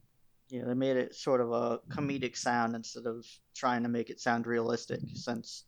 Yeah, 0.49 0.65
they 0.65 0.73
made 0.73 0.97
it 0.97 1.15
sort 1.15 1.41
of 1.41 1.51
a 1.51 1.79
comedic 1.89 2.37
sound 2.37 2.75
instead 2.75 3.05
of 3.05 3.25
trying 3.55 3.83
to 3.83 3.89
make 3.89 4.09
it 4.09 4.19
sound 4.19 4.45
realistic, 4.45 4.99
since 5.15 5.65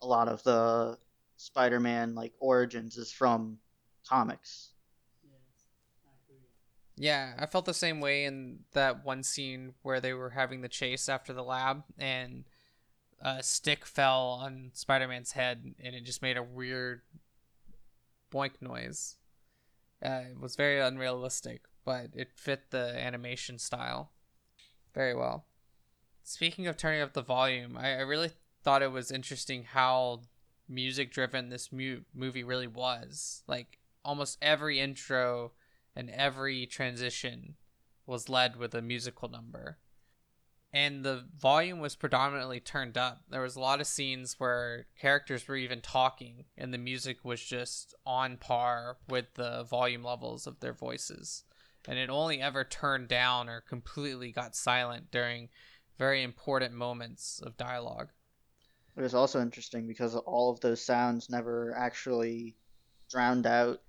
a 0.00 0.06
lot 0.06 0.28
of 0.28 0.42
the 0.42 0.96
Spider-Man 1.36 2.14
like 2.14 2.32
origins 2.40 2.96
is 2.96 3.12
from 3.12 3.58
comics. 4.08 4.71
Yeah, 7.02 7.32
I 7.36 7.46
felt 7.46 7.64
the 7.64 7.74
same 7.74 7.98
way 7.98 8.26
in 8.26 8.60
that 8.74 9.04
one 9.04 9.24
scene 9.24 9.74
where 9.82 10.00
they 10.00 10.12
were 10.12 10.30
having 10.30 10.60
the 10.60 10.68
chase 10.68 11.08
after 11.08 11.32
the 11.32 11.42
lab 11.42 11.82
and 11.98 12.44
a 13.20 13.42
stick 13.42 13.84
fell 13.84 14.38
on 14.40 14.70
Spider-Man's 14.72 15.32
head 15.32 15.74
and 15.82 15.96
it 15.96 16.04
just 16.04 16.22
made 16.22 16.36
a 16.36 16.44
weird 16.44 17.00
boink 18.32 18.52
noise. 18.60 19.16
Uh, 20.00 20.20
it 20.30 20.40
was 20.40 20.54
very 20.54 20.78
unrealistic, 20.78 21.62
but 21.84 22.10
it 22.14 22.30
fit 22.36 22.70
the 22.70 22.96
animation 22.96 23.58
style 23.58 24.12
very 24.94 25.12
well. 25.12 25.46
Speaking 26.22 26.68
of 26.68 26.76
turning 26.76 27.02
up 27.02 27.14
the 27.14 27.20
volume, 27.20 27.76
I, 27.76 27.96
I 27.96 28.02
really 28.02 28.30
thought 28.62 28.80
it 28.80 28.92
was 28.92 29.10
interesting 29.10 29.64
how 29.64 30.20
music 30.68 31.10
driven 31.12 31.48
this 31.48 31.72
mu- 31.72 32.02
movie 32.14 32.44
really 32.44 32.68
was. 32.68 33.42
Like 33.48 33.80
almost 34.04 34.38
every 34.40 34.78
intro 34.78 35.50
and 35.94 36.10
every 36.10 36.66
transition 36.66 37.56
was 38.06 38.28
led 38.28 38.56
with 38.56 38.74
a 38.74 38.82
musical 38.82 39.28
number. 39.28 39.78
And 40.72 41.04
the 41.04 41.24
volume 41.38 41.80
was 41.80 41.96
predominantly 41.96 42.58
turned 42.58 42.96
up. 42.96 43.24
There 43.28 43.42
was 43.42 43.56
a 43.56 43.60
lot 43.60 43.80
of 43.80 43.86
scenes 43.86 44.36
where 44.38 44.86
characters 44.98 45.46
were 45.46 45.56
even 45.56 45.82
talking 45.82 46.46
and 46.56 46.72
the 46.72 46.78
music 46.78 47.24
was 47.24 47.42
just 47.42 47.94
on 48.06 48.38
par 48.38 48.96
with 49.06 49.34
the 49.34 49.64
volume 49.64 50.02
levels 50.02 50.46
of 50.46 50.60
their 50.60 50.72
voices. 50.72 51.44
And 51.86 51.98
it 51.98 52.08
only 52.08 52.40
ever 52.40 52.64
turned 52.64 53.08
down 53.08 53.50
or 53.50 53.60
completely 53.60 54.32
got 54.32 54.56
silent 54.56 55.10
during 55.10 55.50
very 55.98 56.22
important 56.22 56.72
moments 56.74 57.40
of 57.44 57.56
dialogue. 57.58 58.08
It 58.96 59.02
was 59.02 59.14
also 59.14 59.40
interesting 59.40 59.86
because 59.86 60.14
all 60.14 60.50
of 60.50 60.60
those 60.60 60.82
sounds 60.82 61.28
never 61.28 61.74
actually 61.76 62.56
drowned 63.10 63.46
out 63.46 63.82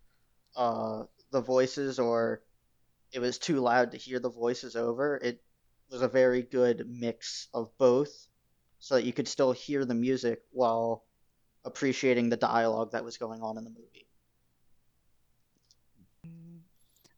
uh, 0.56 1.04
the 1.34 1.42
voices 1.42 2.00
or 2.00 2.42
it 3.12 3.20
was 3.20 3.38
too 3.38 3.60
loud 3.60 3.92
to 3.92 3.98
hear 3.98 4.20
the 4.20 4.30
voices 4.30 4.76
over. 4.76 5.18
It 5.18 5.44
was 5.92 6.02
a 6.02 6.08
very 6.08 6.44
good 6.44 6.88
mix 6.88 7.48
of 7.54 7.76
both 7.78 8.28
so 8.80 8.96
that 8.96 9.04
you 9.04 9.12
could 9.12 9.28
still 9.28 9.52
hear 9.52 9.84
the 9.84 9.96
music 9.96 10.42
while 10.52 11.04
appreciating 11.66 12.30
the 12.30 12.38
dialogue 12.38 12.92
that 12.92 13.04
was 13.04 13.18
going 13.18 13.42
on 13.42 13.58
in 13.58 13.64
the 13.64 13.70
movie. 13.70 14.08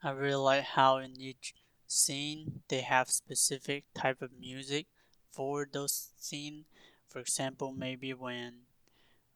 I 0.02 0.12
really 0.12 0.36
like 0.36 0.64
how 0.64 0.98
in 0.98 1.20
each 1.20 1.54
scene 1.88 2.62
they 2.68 2.82
have 2.82 3.10
specific 3.10 3.86
type 3.94 4.22
of 4.22 4.32
music 4.40 4.88
for 5.32 5.68
those 5.72 6.12
scene. 6.18 6.66
For 7.08 7.20
example, 7.20 7.74
maybe 7.74 8.14
when 8.14 8.54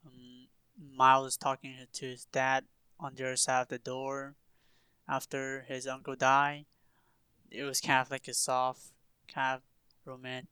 um, 0.05 0.48
Miles 0.95 1.27
is 1.27 1.38
talking 1.38 1.75
to 1.91 2.05
his 2.05 2.25
dad 2.25 2.65
on 3.00 3.15
the 3.15 3.25
other 3.25 3.36
side 3.36 3.63
of 3.63 3.67
the 3.69 3.79
door 3.79 4.36
after 5.09 5.65
his 5.67 5.87
uncle 5.87 6.15
died, 6.15 6.65
it 7.49 7.63
was 7.63 7.81
kind 7.81 8.01
of 8.01 8.11
like 8.11 8.27
a 8.27 8.33
soft, 8.33 8.91
kind 9.33 9.55
of 9.55 9.61
romantic, 10.05 10.49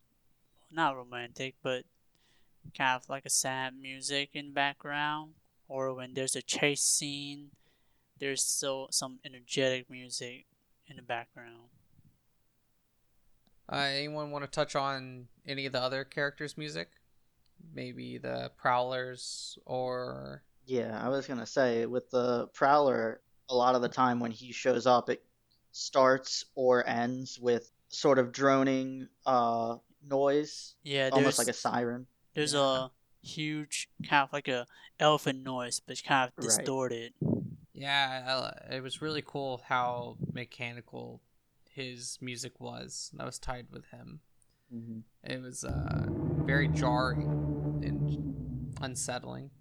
not 0.72 0.98
romantic, 0.98 1.56
but 1.62 1.84
kind 2.76 3.00
of 3.02 3.08
like 3.08 3.26
a 3.26 3.30
sad 3.30 3.76
music 3.80 4.30
in 4.34 4.54
background. 4.54 5.34
Or 5.70 5.94
when 5.94 6.14
there's 6.14 6.36
a 6.36 6.42
chase 6.42 6.82
scene, 6.82 7.52
there's 8.20 8.42
still 8.42 8.88
some 8.90 9.20
energetic 9.24 9.90
music 9.90 10.46
in 10.88 10.96
the 10.96 11.02
background. 11.02 11.70
Uh, 13.70 13.76
anyone 13.76 14.32
want 14.32 14.46
to 14.46 14.50
touch 14.50 14.76
on 14.76 15.28
any 15.46 15.66
of 15.66 15.74
the 15.74 15.82
other 15.82 16.06
characters' 16.06 16.58
music? 16.58 16.90
Maybe 17.76 18.18
the 18.18 18.52
Prowlers 18.58 19.60
or. 19.66 20.42
Yeah, 20.66 21.00
I 21.04 21.10
was 21.10 21.28
gonna 21.28 21.46
say 21.46 21.86
with 21.86 22.10
the 22.10 22.48
Prowler, 22.54 23.20
a 23.50 23.56
lot 23.56 23.76
of 23.76 23.82
the 23.82 23.90
time 23.90 24.20
when 24.20 24.32
he 24.32 24.52
shows 24.52 24.86
up, 24.86 25.10
it 25.10 25.24
starts 25.72 26.46
or 26.56 26.88
ends 26.88 27.40
with 27.40 27.72
sort 27.90 28.20
of 28.20 28.32
droning 28.32 29.08
uh, 29.26 29.78
noise, 30.08 30.76
Yeah, 30.84 31.10
almost 31.14 31.38
like 31.38 31.48
a 31.48 31.54
siren. 31.54 32.08
there's 32.34 32.54
Yeah. 32.54 32.88
a 32.88 32.92
huge 33.26 33.90
kind 34.08 34.24
of 34.24 34.34
like 34.34 34.48
a 34.48 34.66
elephant 35.00 35.44
noise, 35.44 35.80
but 35.80 35.94
it's 35.94 36.02
kind 36.02 36.28
of 36.30 36.34
Right. 36.44 36.58
distorted. 36.58 37.14
Yeah, 37.74 38.52
I- 38.70 38.76
it 38.76 38.82
was 38.84 39.02
really 39.02 39.22
cool 39.22 39.62
how 39.66 40.18
mechanical 40.34 41.22
his 41.70 42.18
music 42.22 42.60
was. 42.60 43.12
That 43.14 43.26
was 43.26 43.38
tied 43.40 43.68
with 43.72 43.86
him. 43.86 44.22
hmm 44.70 45.00
It 45.24 45.42
was 45.42 45.64
uh, 45.64 46.08
very 46.46 46.68
jarring 46.68 47.22
and 47.84 48.76
unsettling. 48.82 49.52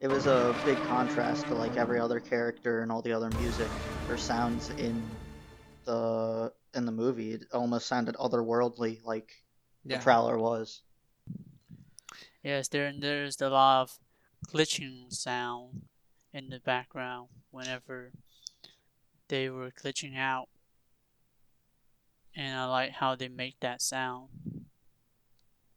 It 0.00 0.08
was 0.08 0.26
a 0.26 0.54
big 0.64 0.78
contrast 0.82 1.48
to 1.48 1.54
like 1.54 1.76
every 1.76 2.00
other 2.00 2.20
character 2.20 2.80
and 2.80 2.90
all 2.90 3.02
the 3.02 3.12
other 3.12 3.30
music 3.38 3.70
or 4.08 4.16
sounds 4.16 4.70
in 4.70 5.02
the 5.84 6.52
in 6.74 6.86
the 6.86 6.92
movie. 6.92 7.32
It 7.32 7.44
almost 7.52 7.86
sounded 7.86 8.16
otherworldly, 8.16 9.04
like 9.04 9.30
Yeah. 9.84 9.98
the 9.98 10.02
Prowler 10.02 10.38
was. 10.38 10.82
Yes, 12.42 12.68
there 12.68 12.92
there's 12.98 13.40
a 13.42 13.50
lot 13.50 13.82
of 13.82 13.98
glitching 14.48 15.12
sound 15.12 15.82
in 16.32 16.48
the 16.48 16.60
background 16.60 17.28
whenever 17.50 18.12
they 19.28 19.50
were 19.50 19.70
glitching 19.70 20.16
out. 20.16 20.48
And 22.34 22.56
I 22.56 22.64
like 22.66 22.92
how 22.92 23.16
they 23.16 23.28
make 23.28 23.60
that 23.60 23.82
sound. 23.82 24.30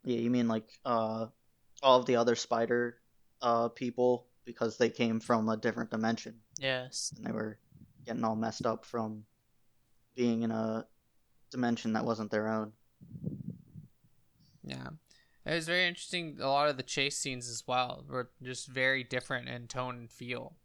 Yeah, 0.06 0.20
you 0.20 0.30
mean 0.30 0.48
like 0.48 0.70
uh, 0.86 1.28
all 1.82 2.00
of 2.00 2.06
the 2.06 2.16
other 2.16 2.36
spider 2.36 2.98
uh, 3.44 3.68
people 3.70 4.26
because 4.46 4.78
they 4.78 4.90
came 4.90 5.20
from 5.20 5.48
a 5.50 5.56
different 5.58 5.92
dimension 5.92 6.36
Yes. 6.60 7.14
and 7.16 7.26
they 7.26 7.32
were 7.32 7.60
getting 8.06 8.24
all 8.24 8.36
messed 8.36 8.66
up 8.66 8.84
from 8.86 9.24
being 10.16 10.42
in 10.44 10.50
a 10.52 10.86
dimension 11.52 11.94
that 11.94 12.04
wasn't 12.06 12.32
their 12.32 12.48
own. 12.48 12.74
Yeah. 14.64 14.90
It 15.46 15.54
was 15.56 15.66
very 15.68 15.86
interesting. 15.88 16.38
A 16.40 16.48
lot 16.48 16.70
of 16.70 16.78
the 16.78 16.84
chase 16.84 17.18
scenes 17.18 17.50
as 17.50 17.64
well 17.68 18.06
were 18.08 18.30
just 18.42 18.68
very 18.68 19.04
different 19.04 19.50
in 19.50 19.68
tone 19.68 19.96
and 19.98 20.12
feel. 20.12 20.56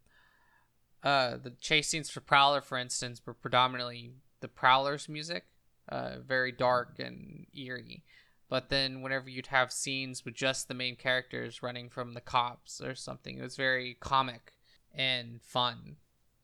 Uh, 1.02 1.36
the 1.36 1.50
chase 1.60 1.88
scenes 1.88 2.10
for 2.10 2.20
Prowler, 2.20 2.60
for 2.60 2.78
instance, 2.78 3.20
were 3.24 3.34
predominantly 3.34 4.12
the 4.40 4.48
Prowler's 4.48 5.08
music, 5.08 5.44
uh, 5.88 6.16
very 6.24 6.52
dark 6.52 6.98
and 6.98 7.46
eerie. 7.56 8.04
But 8.50 8.70
then, 8.70 9.02
whenever 9.02 9.28
you'd 9.28 9.48
have 9.48 9.70
scenes 9.70 10.24
with 10.24 10.34
just 10.34 10.68
the 10.68 10.74
main 10.74 10.96
characters 10.96 11.62
running 11.62 11.90
from 11.90 12.14
the 12.14 12.22
cops 12.22 12.80
or 12.80 12.94
something, 12.94 13.36
it 13.38 13.42
was 13.42 13.56
very 13.56 13.98
comic 14.00 14.54
and 14.94 15.42
fun. 15.42 15.96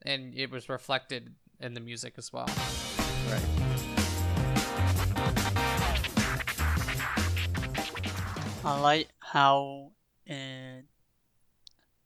And 0.02 0.34
it 0.34 0.50
was 0.50 0.68
reflected 0.68 1.34
in 1.60 1.72
the 1.72 1.80
music 1.80 2.14
as 2.18 2.30
well. 2.30 2.46
Right. 3.30 3.42
I 8.66 8.80
like 8.80 9.08
how 9.18 9.92
uh, 10.28 10.82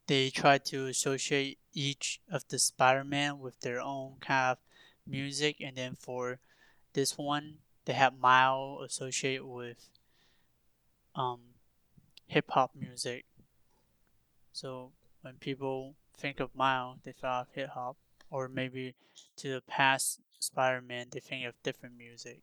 they 0.07 0.29
try 0.29 0.59
to 0.59 0.87
associate 0.87 1.59
each 1.73 2.21
of 2.31 2.47
the 2.47 2.57
Spider-Man 2.57 3.39
with 3.39 3.59
their 3.59 3.81
own 3.81 4.15
kind 4.21 4.51
of 4.51 4.57
music, 5.05 5.57
and 5.59 5.75
then 5.75 5.95
for 5.95 6.39
this 6.93 7.17
one, 7.17 7.57
they 7.89 7.95
have 7.95 8.13
Mile 8.19 8.81
associated 8.85 9.43
with 9.43 9.89
um, 11.15 11.39
hip 12.27 12.45
hop 12.51 12.69
music. 12.75 13.25
So 14.53 14.91
when 15.23 15.33
people 15.37 15.95
think 16.15 16.39
of 16.39 16.51
Mile, 16.53 16.99
they 17.03 17.13
think 17.13 17.23
of 17.23 17.47
hip 17.51 17.69
hop, 17.69 17.97
or 18.29 18.47
maybe 18.47 18.93
to 19.37 19.49
the 19.55 19.61
past 19.61 20.19
Spider-Man, 20.37 21.07
they 21.09 21.19
think 21.19 21.47
of 21.47 21.55
different 21.63 21.97
music. 21.97 22.41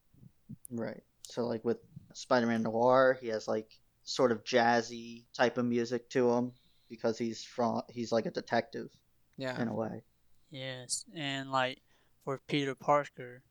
Right. 0.68 1.04
So 1.22 1.46
like 1.46 1.64
with 1.64 1.78
Spider-Man 2.12 2.64
Noir, 2.64 3.16
he 3.20 3.28
has 3.28 3.46
like 3.46 3.70
sort 4.02 4.32
of 4.32 4.42
jazzy 4.42 5.26
type 5.32 5.58
of 5.58 5.64
music 5.66 6.10
to 6.10 6.28
him 6.28 6.50
because 6.90 7.18
he's 7.18 7.44
from 7.44 7.82
he's 7.88 8.10
like 8.10 8.26
a 8.26 8.32
detective 8.32 8.88
Yeah. 9.36 9.62
in 9.62 9.68
a 9.68 9.74
way. 9.74 10.02
Yes, 10.50 11.04
and 11.14 11.52
like 11.52 11.78
for 12.24 12.40
Peter 12.48 12.74
Parker, 12.74 13.42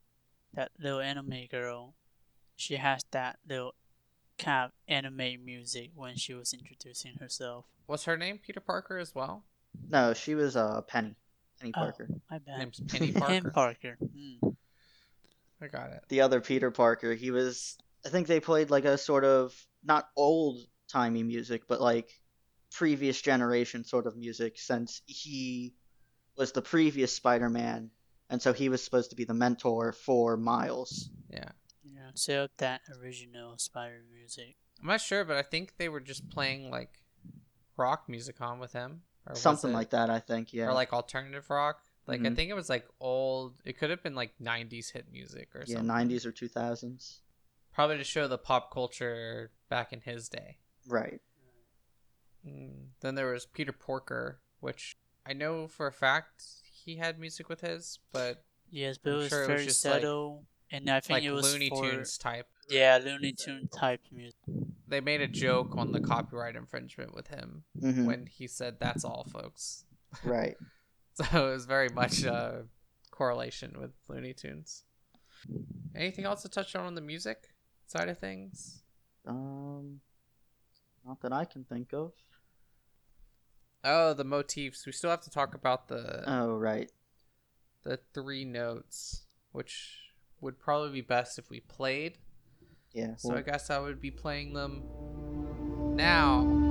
that 0.55 0.71
little 0.79 0.99
anime 0.99 1.45
girl, 1.51 1.93
she 2.55 2.75
has 2.77 3.03
that 3.11 3.39
little 3.47 3.75
kind 4.37 4.65
of 4.65 4.71
anime 4.87 5.43
music 5.45 5.91
when 5.95 6.15
she 6.17 6.33
was 6.33 6.53
introducing 6.53 7.15
herself. 7.19 7.65
Was 7.87 8.03
her 8.05 8.17
name 8.17 8.39
Peter 8.39 8.59
Parker 8.59 8.97
as 8.97 9.13
well? 9.15 9.43
No, 9.89 10.13
she 10.13 10.35
was 10.35 10.55
uh 10.55 10.81
Peni. 10.89 11.15
Peni 11.61 11.71
Oh. 11.75 11.79
Parker. 11.79 12.09
My 12.29 12.39
bad. 12.39 12.59
Name's 12.59 12.79
Peni 12.79 13.13
Pen 13.27 13.43
Parker. 13.51 13.51
Parker. 13.51 13.97
Mm. 14.03 14.55
I 15.61 15.67
got 15.67 15.91
it. 15.91 16.03
The 16.09 16.21
other 16.21 16.41
Peter 16.41 16.71
Parker, 16.71 17.13
he 17.13 17.31
was 17.31 17.77
I 18.05 18.09
think 18.09 18.27
they 18.27 18.39
played 18.39 18.69
like 18.69 18.85
a 18.85 18.97
sort 18.97 19.23
of 19.23 19.53
not 19.83 20.09
old 20.15 20.59
timey 20.87 21.23
music, 21.23 21.63
but 21.67 21.81
like 21.81 22.09
previous 22.71 23.21
generation 23.21 23.83
sort 23.83 24.05
of 24.05 24.17
music 24.17 24.57
since 24.59 25.01
he 25.05 25.73
was 26.37 26.51
the 26.51 26.61
previous 26.61 27.13
Spider-Man, 27.15 27.89
and 28.29 28.41
so 28.41 28.53
he 28.53 28.69
was 28.69 28.83
supposed 28.83 29.09
to 29.11 29.15
be 29.15 29.23
the 29.23 29.33
mentor 29.33 29.91
for 29.91 30.37
Miles. 30.37 31.09
Yeah. 31.29 31.49
Yeah, 31.83 32.09
So 32.15 32.47
that 32.57 32.81
original 33.01 33.57
Spider 33.57 34.01
music. 34.11 34.55
I'm 34.81 34.87
not 34.87 35.01
sure, 35.01 35.23
but 35.23 35.37
I 35.37 35.41
think 35.43 35.73
they 35.77 35.89
were 35.89 35.99
just 36.01 36.29
playing 36.29 36.69
like 36.71 36.99
rock 37.77 38.09
music 38.09 38.41
on 38.41 38.59
with 38.59 38.73
him, 38.73 39.03
or 39.27 39.35
Something 39.35 39.71
it- 39.71 39.75
like 39.75 39.89
that, 39.91 40.09
I 40.09 40.19
think. 40.19 40.53
Yeah. 40.53 40.65
or 40.67 40.73
like 40.73 40.93
alternative 40.93 41.49
rock. 41.49 41.81
Like 42.07 42.21
I 42.21 42.25
Mhm. 42.25 42.35
think 42.35 42.49
it 42.51 42.55
was 42.55 42.69
like 42.69 42.87
old. 42.99 43.61
It 43.65 43.77
could 43.77 43.89
have 43.89 44.03
been 44.03 44.13
like 44.15 44.37
'90s 44.39 44.91
hit 44.91 45.11
music 45.11 45.55
or 45.55 45.63
yeah, 45.67 45.75
something. 45.77 45.87
90s 45.87 46.25
or 46.25 46.31
2000s. 46.31 47.21
Probably 47.73 47.97
to 47.97 48.03
show 48.03 48.27
the 48.27 48.37
pop 48.37 48.71
culture 48.71 49.51
back 49.69 49.91
in 49.91 50.01
his 50.01 50.29
day. 50.29 50.59
Right. 50.87 51.19
Mm. 52.47 52.89
Then 53.01 53.15
there 53.15 53.31
was 53.31 53.45
Peter 53.45 53.71
Porker, 53.71 54.39
which 54.59 54.97
I 55.25 55.33
know 55.33 55.67
for 55.67 55.87
a 55.87 55.91
fact 55.91 56.43
he 56.85 56.95
had 56.97 57.19
music 57.19 57.49
with 57.49 57.61
his, 57.61 57.99
but 58.13 58.43
Yes, 58.69 58.97
but 58.97 59.11
I'm 59.11 59.15
it 59.15 59.19
was 59.19 59.29
sure 59.29 59.39
it 59.39 59.47
was 59.47 59.47
very 59.49 59.61
like- 59.65 59.71
subtle, 59.71 60.45
and 60.71 60.89
I 60.89 60.99
think 60.99 61.17
like 61.17 61.23
it 61.23 61.31
was 61.31 61.51
Looney 61.51 61.69
for 61.69 61.89
Tunes 61.89 62.17
type. 62.17 62.47
yeah 62.69 62.99
Looney 63.03 63.33
Tune 63.33 63.67
type 63.67 64.01
music. 64.11 64.39
They 64.87 65.01
made 65.01 65.21
a 65.21 65.27
joke 65.27 65.75
on 65.77 65.91
the 65.91 65.99
copyright 65.99 66.55
infringement 66.55 67.13
with 67.15 67.27
him 67.27 67.63
hmm 67.79 68.05
when 68.05 68.25
he 68.27 68.47
said, 68.47 68.79
"That's 68.79 69.03
all, 69.03 69.25
folks." 69.31 69.83
Right. 70.23 70.55
So 71.15 71.47
it 71.47 71.51
was 71.51 71.65
very 71.65 71.89
much 71.89 72.23
a 72.23 72.65
correlation 73.11 73.75
with 73.79 73.91
Looney 74.07 74.33
Tunes. 74.33 74.83
Anything 75.95 76.25
else 76.25 76.41
to 76.43 76.49
touch 76.49 76.75
on 76.75 76.85
on 76.85 76.95
the 76.95 77.01
music 77.01 77.49
side 77.87 78.09
of 78.09 78.17
things? 78.19 78.81
Um, 79.25 80.01
not 81.05 81.21
that 81.21 81.31
I 81.33 81.45
can 81.45 81.63
think 81.65 81.93
of. 81.93 82.13
Oh, 83.85 84.13
the 84.13 84.23
motifs. 84.23 84.85
We 84.85 84.91
still 84.91 85.11
have 85.11 85.21
to 85.21 85.29
talk 85.29 85.53
about 85.53 85.87
the 85.87 86.23
Oh, 86.27 86.55
right. 86.57 86.91
the 87.83 87.99
three 88.13 88.43
notes, 88.43 89.21
which 89.51 89.99
would 90.41 90.59
probably 90.59 90.91
be 90.91 91.01
best 91.01 91.37
if 91.37 91.49
we 91.49 91.59
played. 91.59 92.17
Yeah. 92.93 93.15
So 93.15 93.29
well, 93.29 93.37
I 93.37 93.41
guess 93.41 93.69
I 93.69 93.79
would 93.79 94.01
be 94.01 94.11
playing 94.11 94.53
them 94.53 94.83
now. 95.95 96.64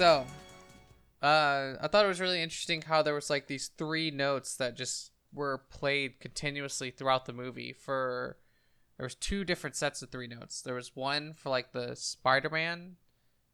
So 0.00 0.24
uh, 1.20 1.74
I 1.78 1.88
thought 1.88 2.06
it 2.06 2.08
was 2.08 2.22
really 2.22 2.40
interesting 2.40 2.80
how 2.80 3.02
there 3.02 3.12
was 3.12 3.28
like 3.28 3.48
these 3.48 3.68
three 3.76 4.10
notes 4.10 4.56
that 4.56 4.74
just 4.74 5.10
were 5.30 5.58
played 5.68 6.20
continuously 6.20 6.90
throughout 6.90 7.26
the 7.26 7.34
movie. 7.34 7.74
For 7.74 8.38
there 8.96 9.04
was 9.04 9.14
two 9.14 9.44
different 9.44 9.76
sets 9.76 10.00
of 10.00 10.08
three 10.08 10.26
notes. 10.26 10.62
There 10.62 10.74
was 10.74 10.96
one 10.96 11.34
for 11.34 11.50
like 11.50 11.72
the 11.72 11.94
Spider-Man 11.96 12.96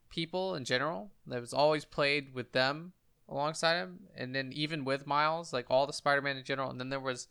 people 0.08 0.54
in 0.54 0.64
general 0.64 1.10
that 1.26 1.40
was 1.40 1.52
always 1.52 1.84
played 1.84 2.32
with 2.32 2.52
them 2.52 2.92
alongside 3.28 3.78
him, 3.78 3.98
and 4.16 4.32
then 4.32 4.52
even 4.52 4.84
with 4.84 5.04
Miles, 5.04 5.52
like 5.52 5.66
all 5.68 5.88
the 5.88 5.92
Spider-Man 5.92 6.36
in 6.36 6.44
general. 6.44 6.70
And 6.70 6.78
then 6.78 6.90
there 6.90 7.00
was 7.00 7.26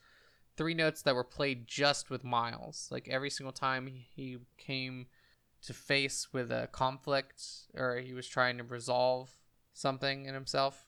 three 0.57 0.73
notes 0.73 1.01
that 1.03 1.15
were 1.15 1.23
played 1.23 1.69
just 1.69 2.09
with 2.09 2.25
Miles. 2.25 2.89
Like 2.91 3.07
every 3.07 3.29
single 3.29 3.53
time 3.53 3.87
he- 3.87 4.09
he 4.13 4.37
came 4.57 5.07
to 5.65 5.73
face 5.73 6.27
with 6.31 6.51
a 6.51 6.67
conflict 6.71 7.43
or 7.73 7.97
he 7.97 8.13
was 8.13 8.27
trying 8.27 8.57
to 8.57 8.63
resolve 8.63 9.37
something 9.73 10.25
in 10.25 10.33
himself. 10.33 10.85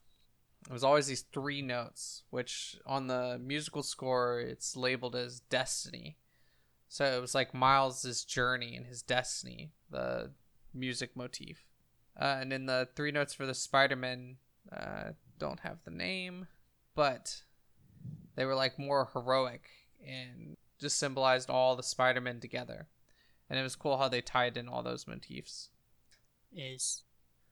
It 0.70 0.74
was 0.74 0.84
always 0.84 1.08
these 1.08 1.22
three 1.22 1.62
notes, 1.62 2.24
which 2.30 2.78
on 2.86 3.08
the 3.08 3.40
musical 3.42 3.84
score 3.84 4.40
it's 4.40 4.76
labeled 4.76 5.16
as 5.16 5.40
destiny. 5.40 6.18
So 6.90 7.06
it 7.06 7.22
was 7.22 7.36
like 7.36 7.54
Miles's 7.54 8.24
journey 8.24 8.76
and 8.76 8.86
his 8.86 9.02
destiny, 9.02 9.72
the 9.90 10.32
music 10.74 11.16
motif. 11.16 11.66
Uh, 12.20 12.38
and 12.42 12.52
then 12.52 12.66
the 12.66 12.88
three 12.96 13.12
notes 13.12 13.34
for 13.34 13.46
the 13.46 13.54
Spider-Man 13.54 14.38
uh, 14.72 15.12
don't 15.38 15.60
have 15.62 15.78
the 15.84 15.92
name, 15.92 16.48
but 16.96 17.44
they 18.36 18.46
were 18.46 18.56
like 18.56 18.80
more 18.80 19.10
heroic 19.14 19.70
and 20.06 20.58
just 20.80 20.98
symbolized 20.98 21.50
all 21.50 21.76
the 21.76 21.84
Spider-Men 21.84 22.40
together. 22.40 22.88
And 23.50 23.58
it 23.60 23.64
was 23.64 23.76
cool 23.76 23.98
how 23.98 24.10
they 24.10 24.22
tied 24.22 24.58
in 24.58 24.68
all 24.68 24.84
those 24.84 25.08
motifs. 25.08 25.70
Is 26.56 27.04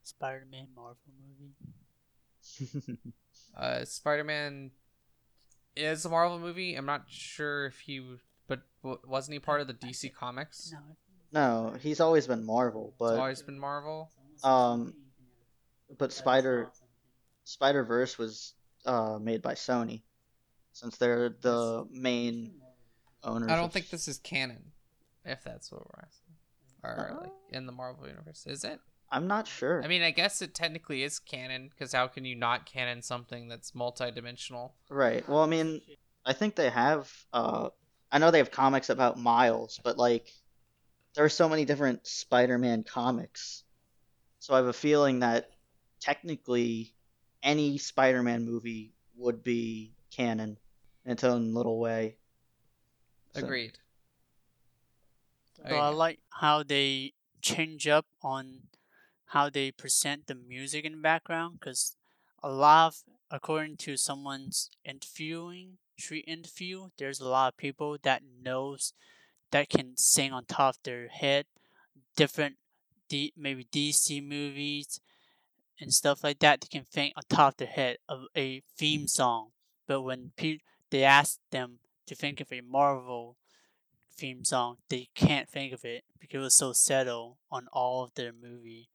Spider-Man 0.04 0.68
Marvel 0.76 0.98
movie? 1.20 2.98
Uh, 3.58 3.86
Spider-Man 3.86 4.70
is 5.78 6.04
a 6.04 6.10
Marvel 6.10 6.38
movie. 6.40 6.76
I'm 6.76 6.86
not 6.86 7.06
sure 7.08 7.66
if 7.68 7.80
he, 7.80 8.04
but 8.48 8.64
wasn't 8.84 9.34
he 9.34 9.40
part 9.40 9.62
of 9.62 9.68
the 9.68 9.74
DC 9.74 10.14
Comics? 10.14 10.74
No. 11.32 11.70
no, 11.72 11.74
he's 11.80 12.02
always 12.02 12.28
been 12.28 12.46
Marvel, 12.46 12.90
It's 12.90 12.98
but 13.00 13.18
always 13.18 13.42
been 13.42 13.58
Marvel. 13.58 14.12
um, 14.44 14.94
but 15.98 16.12
Spider 16.12 16.70
Spider 17.46 17.86
Verse 17.86 18.18
was 18.18 18.54
uh 18.86 19.20
made 19.22 19.42
by 19.42 19.54
Sony, 19.54 20.02
since 20.74 20.98
they're 20.98 21.30
the 21.30 21.88
main 21.90 22.56
owners. 23.24 23.48
I 23.50 23.56
don't 23.56 23.66
of- 23.66 23.72
think 23.74 23.90
this 23.90 24.10
is 24.10 24.18
canon, 24.18 24.72
if 25.26 25.44
that's 25.44 25.72
what 25.72 25.82
we're 25.86 26.04
asking. 26.04 26.36
Or 26.84 27.20
like 27.24 27.32
in 27.50 27.66
the 27.66 27.72
Marvel 27.72 28.08
universe, 28.08 28.46
is 28.48 28.64
it? 28.64 28.80
I'm 29.12 29.28
not 29.28 29.48
sure. 29.48 29.84
I 29.84 29.88
mean, 29.88 30.02
I 30.02 30.12
guess 30.12 30.42
it 30.42 30.54
technically 30.54 31.04
is 31.04 31.20
canon 31.20 31.70
because 31.70 31.94
how 31.94 32.08
can 32.08 32.26
you 32.26 32.36
not 32.36 32.66
canon 32.66 33.02
something 33.02 33.48
that's 33.48 33.74
multi-dimensional? 33.76 34.76
Right. 34.90 35.28
Well, 35.28 35.40
I 35.42 35.46
mean, 35.48 35.82
I 36.26 36.34
think 36.34 36.56
they 36.56 36.70
have. 36.70 37.12
Uh, 37.32 37.70
I 38.12 38.18
know 38.20 38.32
they 38.32 38.40
have 38.40 38.52
comics 38.52 38.90
about 38.90 39.20
Miles, 39.20 39.80
but 39.84 39.98
like, 39.98 40.32
there 41.16 41.24
are 41.26 41.30
so 41.30 41.48
many 41.50 41.66
different 41.66 42.06
Spider-Man 42.06 42.84
comics, 42.84 43.64
so 44.40 44.54
I 44.54 44.58
have 44.58 44.68
a 44.68 44.74
feeling 44.74 45.20
that 45.20 45.50
technically, 46.00 46.94
any 47.42 47.78
Spider-Man 47.78 48.46
movie 48.46 48.94
would 49.18 49.44
be 49.44 49.94
canon 50.12 50.58
in 51.06 51.12
its 51.12 51.24
own 51.24 51.54
little 51.54 51.80
way. 51.80 52.18
So- 53.34 53.42
Agreed. 53.46 53.78
So 55.68 55.76
I 55.76 55.90
like 55.90 56.20
how 56.30 56.64
they 56.64 57.14
change 57.42 57.88
up 57.88 58.06
on 58.22 58.62
how 59.28 59.50
they 59.50 59.72
present 59.72 60.28
the 60.28 60.36
music 60.36 60.86
in 60.86 60.94
the 60.94 60.98
background 61.00 61.60
because 61.60 61.96
a 62.44 62.50
lot 62.50 62.88
of, 62.88 63.04
according 63.32 63.78
to 63.78 63.98
someone's 63.98 64.70
interviewing 64.84 65.78
street 65.98 66.26
interview, 66.28 66.90
there's 66.98 67.20
a 67.20 67.28
lot 67.28 67.54
of 67.54 67.58
people 67.58 67.98
that 68.04 68.22
knows 68.44 68.94
that 69.52 69.70
can 69.70 69.96
sing 69.96 70.32
on 70.32 70.46
top 70.46 70.76
of 70.76 70.84
their 70.84 71.08
head 71.08 71.46
different 72.16 72.58
D, 73.10 73.34
maybe 73.38 73.66
DC 73.72 74.22
movies 74.22 75.00
and 75.80 75.94
stuff 75.94 76.24
like 76.24 76.40
that. 76.40 76.62
They 76.62 76.68
can 76.68 76.86
think 76.86 77.14
on 77.16 77.24
top 77.30 77.54
of 77.54 77.58
their 77.58 77.68
head 77.68 77.98
of 78.08 78.26
a 78.36 78.62
theme 78.78 79.08
song, 79.08 79.50
but 79.88 80.02
when 80.02 80.32
pe- 80.38 80.60
they 80.90 81.04
ask 81.04 81.40
them 81.52 81.80
to 82.08 82.16
think 82.16 82.42
of 82.42 82.52
a 82.52 82.62
Marvel 82.62 83.38
theme 84.16 84.46
song, 84.46 84.78
they 84.90 85.10
can't 85.16 85.50
think 85.50 85.74
of 85.74 85.86
it 85.86 86.04
because 86.20 86.40
it 86.40 86.44
was 86.44 86.56
so 86.56 86.74
settled 86.74 87.38
on 87.52 87.68
all 87.72 88.04
of 88.04 88.14
their 88.16 88.32
movie. 88.34 88.90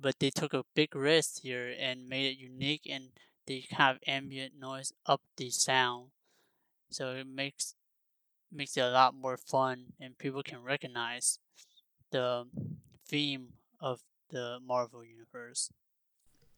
But 0.00 0.18
they 0.18 0.30
took 0.30 0.54
a 0.54 0.64
big 0.74 0.94
risk 0.94 1.42
here 1.42 1.74
and 1.78 2.08
made 2.08 2.26
it 2.26 2.38
unique, 2.38 2.86
and 2.90 3.10
they 3.46 3.66
have 3.70 3.98
ambient 4.06 4.54
noise 4.58 4.92
up 5.06 5.22
the 5.36 5.50
sound, 5.50 6.08
so 6.90 7.10
it 7.10 7.26
makes 7.26 7.74
makes 8.50 8.76
it 8.76 8.82
a 8.82 8.90
lot 8.90 9.14
more 9.14 9.36
fun, 9.36 9.86
and 10.00 10.18
people 10.18 10.42
can 10.42 10.62
recognize 10.62 11.38
the 12.10 12.46
theme 13.06 13.54
of 13.80 14.00
the 14.30 14.58
Marvel 14.64 15.04
universe. 15.04 15.70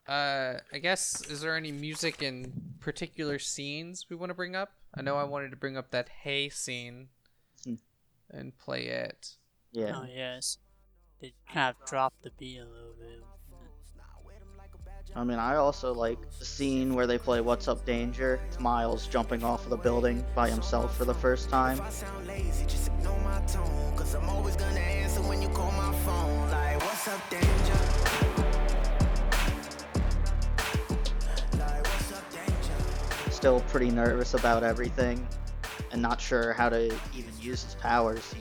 Uh, 0.06 0.60
I 0.72 0.78
guess 0.78 1.22
is 1.28 1.40
there 1.40 1.56
any 1.56 1.72
music 1.72 2.22
in 2.22 2.52
particular 2.80 3.38
scenes 3.38 4.06
we 4.08 4.16
want 4.16 4.30
to 4.30 4.34
bring 4.34 4.54
up? 4.54 4.72
I 4.94 5.02
know 5.02 5.16
I 5.16 5.24
wanted 5.24 5.50
to 5.50 5.56
bring 5.56 5.76
up 5.76 5.90
that 5.90 6.08
hay 6.22 6.48
scene. 6.48 7.08
And 8.30 8.56
play 8.58 8.86
it. 8.86 9.36
Yeah. 9.72 10.00
Oh 10.02 10.06
yes, 10.12 10.58
they 11.20 11.32
kind 11.52 11.74
of 11.78 11.88
dropped 11.88 12.22
the 12.22 12.30
beat 12.38 12.58
a 12.58 12.64
little 12.64 12.94
bit. 12.98 13.22
I 15.14 15.24
mean, 15.24 15.38
I 15.38 15.56
also 15.56 15.94
like 15.94 16.18
the 16.38 16.44
scene 16.44 16.94
where 16.94 17.06
they 17.06 17.16
play 17.16 17.40
What's 17.40 17.68
Up 17.68 17.86
Danger. 17.86 18.38
It's 18.48 18.60
Miles 18.60 19.06
jumping 19.06 19.42
off 19.42 19.64
of 19.64 19.70
the 19.70 19.76
building 19.76 20.22
by 20.34 20.50
himself 20.50 20.94
for 20.94 21.06
the 21.06 21.14
first 21.14 21.48
time. 21.48 21.78
If 21.78 21.84
I 21.84 21.90
sound 21.90 22.26
lazy, 22.26 22.66
just 22.66 22.88
ignore 22.88 23.18
my 23.20 23.40
tone. 23.46 23.96
Cause 23.96 24.14
I'm 24.14 24.28
always 24.28 24.56
gonna 24.56 24.78
answer 24.78 25.22
when 25.22 25.40
you 25.40 25.48
call 25.48 25.70
my 25.72 25.94
phone. 26.00 26.50
Like, 26.50 26.80
what's 26.82 27.08
up, 27.08 27.30
danger? 27.30 27.46
Like, 31.58 31.84
what's 31.84 32.12
up, 32.12 32.30
danger? 32.30 33.30
Still 33.30 33.60
pretty 33.60 33.90
nervous 33.90 34.34
about 34.34 34.64
everything 34.64 35.26
and 35.90 36.02
not 36.02 36.20
sure 36.20 36.52
how 36.52 36.68
to 36.68 36.86
even 37.14 37.32
use 37.40 37.62
his 37.62 37.74
powers. 37.76 38.32
He 38.32 38.40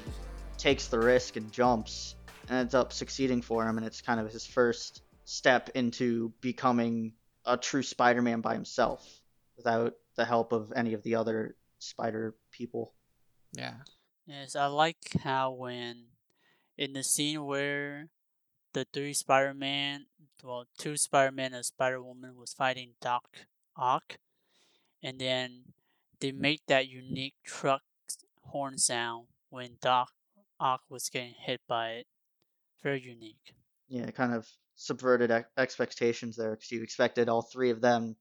takes 0.57 0.87
the 0.87 0.99
risk 0.99 1.35
and 1.35 1.51
jumps 1.51 2.15
and 2.47 2.57
ends 2.57 2.73
up 2.73 2.93
succeeding 2.93 3.41
for 3.41 3.67
him, 3.67 3.77
and 3.77 3.85
it's 3.85 4.01
kind 4.01 4.19
of 4.19 4.31
his 4.31 4.45
first 4.45 5.01
step 5.25 5.69
into 5.75 6.31
becoming 6.41 7.13
a 7.45 7.57
true 7.57 7.83
Spider 7.83 8.21
Man 8.21 8.41
by 8.41 8.53
himself 8.53 9.21
without 9.57 9.93
the 10.15 10.25
help 10.25 10.51
of 10.51 10.71
any 10.75 10.93
of 10.93 11.03
the 11.03 11.15
other 11.15 11.55
spider 11.79 12.35
people. 12.51 12.93
Yeah. 13.53 13.75
Yes, 14.25 14.55
I 14.55 14.67
like 14.67 14.97
how 15.23 15.51
when 15.51 16.05
in 16.77 16.93
the 16.93 17.03
scene 17.03 17.45
where 17.45 18.09
the 18.73 18.85
three 18.91 19.13
Spider-Man, 19.13 20.07
well, 20.43 20.65
two 20.77 20.97
Spider-Man 20.97 21.53
and 21.53 21.65
Spider-Woman 21.65 22.35
was 22.35 22.53
fighting 22.53 22.91
Doc 23.01 23.25
Ock, 23.77 24.17
and 25.01 25.19
then 25.19 25.73
they 26.19 26.31
make 26.31 26.65
that 26.67 26.87
unique 26.87 27.35
truck 27.43 27.81
horn 28.41 28.77
sound 28.77 29.27
when 29.49 29.77
Doc 29.81 30.11
Ock 30.59 30.81
was 30.89 31.09
getting 31.09 31.33
hit 31.37 31.61
by 31.67 31.89
it. 31.91 32.07
Very 32.83 33.01
unique. 33.01 33.55
Yeah, 33.87 34.09
kind 34.11 34.33
of 34.33 34.47
subverted 34.75 35.31
ex- 35.31 35.49
expectations 35.57 36.35
there 36.35 36.51
because 36.51 36.71
you 36.71 36.81
expected 36.81 37.29
all 37.29 37.41
three 37.41 37.69
of 37.69 37.81
them 37.81 38.15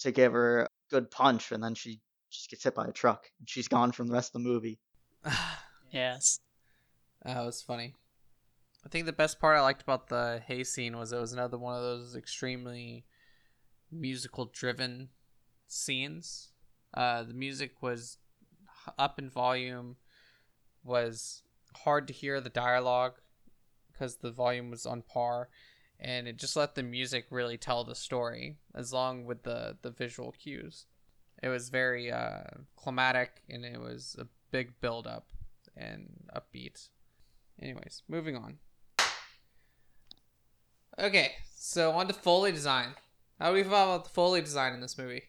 to 0.00 0.10
give 0.10 0.32
her 0.32 0.62
a 0.62 0.68
good 0.90 1.10
punch, 1.10 1.52
and 1.52 1.62
then 1.62 1.74
she 1.74 2.00
just 2.30 2.50
gets 2.50 2.64
hit 2.64 2.74
by 2.74 2.86
a 2.86 2.92
truck 2.92 3.30
and 3.38 3.48
she's 3.48 3.68
gone 3.68 3.92
from 3.92 4.08
the 4.08 4.12
rest 4.14 4.34
of 4.34 4.42
the 4.42 4.48
movie. 4.48 4.78
Yes. 5.92 6.40
That 7.24 7.44
was 7.44 7.62
funny. 7.62 7.94
I 8.84 8.88
think 8.88 9.06
the 9.06 9.12
best 9.12 9.38
part 9.38 9.56
I 9.56 9.60
liked 9.60 9.82
about 9.82 10.08
the 10.08 10.42
hay 10.44 10.64
scene 10.64 10.96
was 10.96 11.12
it 11.12 11.20
was 11.20 11.32
another 11.32 11.56
one 11.56 11.76
of 11.76 11.82
those 11.82 12.16
extremely 12.16 13.04
musical 13.92 14.46
driven 14.52 15.10
scenes. 15.68 16.50
Uh, 16.94 17.24
the 17.24 17.34
music 17.34 17.82
was 17.82 18.18
up 18.98 19.18
in 19.18 19.28
volume, 19.28 19.96
was 20.82 21.42
hard 21.84 22.06
to 22.06 22.12
hear 22.12 22.40
the 22.40 22.50
dialogue 22.50 23.14
because 23.92 24.16
the 24.16 24.30
volume 24.30 24.70
was 24.70 24.86
on 24.86 25.02
par, 25.02 25.48
and 25.98 26.28
it 26.28 26.36
just 26.36 26.56
let 26.56 26.74
the 26.74 26.82
music 26.82 27.26
really 27.30 27.56
tell 27.56 27.84
the 27.84 27.94
story 27.94 28.56
as 28.74 28.92
long 28.92 29.24
with 29.24 29.42
the 29.42 29.76
the 29.82 29.90
visual 29.90 30.32
cues. 30.32 30.86
It 31.42 31.48
was 31.48 31.68
very 31.68 32.10
uh, 32.10 32.44
climatic 32.76 33.42
and 33.50 33.64
it 33.64 33.78
was 33.80 34.16
a 34.18 34.26
big 34.50 34.80
build 34.80 35.06
up 35.06 35.26
and 35.76 36.08
upbeat. 36.34 36.88
Anyways, 37.60 38.02
moving 38.08 38.36
on. 38.36 38.58
Okay, 40.98 41.32
so 41.56 41.90
on 41.90 42.06
to 42.06 42.14
Foley 42.14 42.52
design. 42.52 42.94
How 43.40 43.48
do 43.48 43.54
we 43.54 43.62
feel 43.62 43.72
about 43.72 44.04
the 44.04 44.10
Foley 44.10 44.40
design 44.40 44.74
in 44.74 44.80
this 44.80 44.96
movie? 44.96 45.24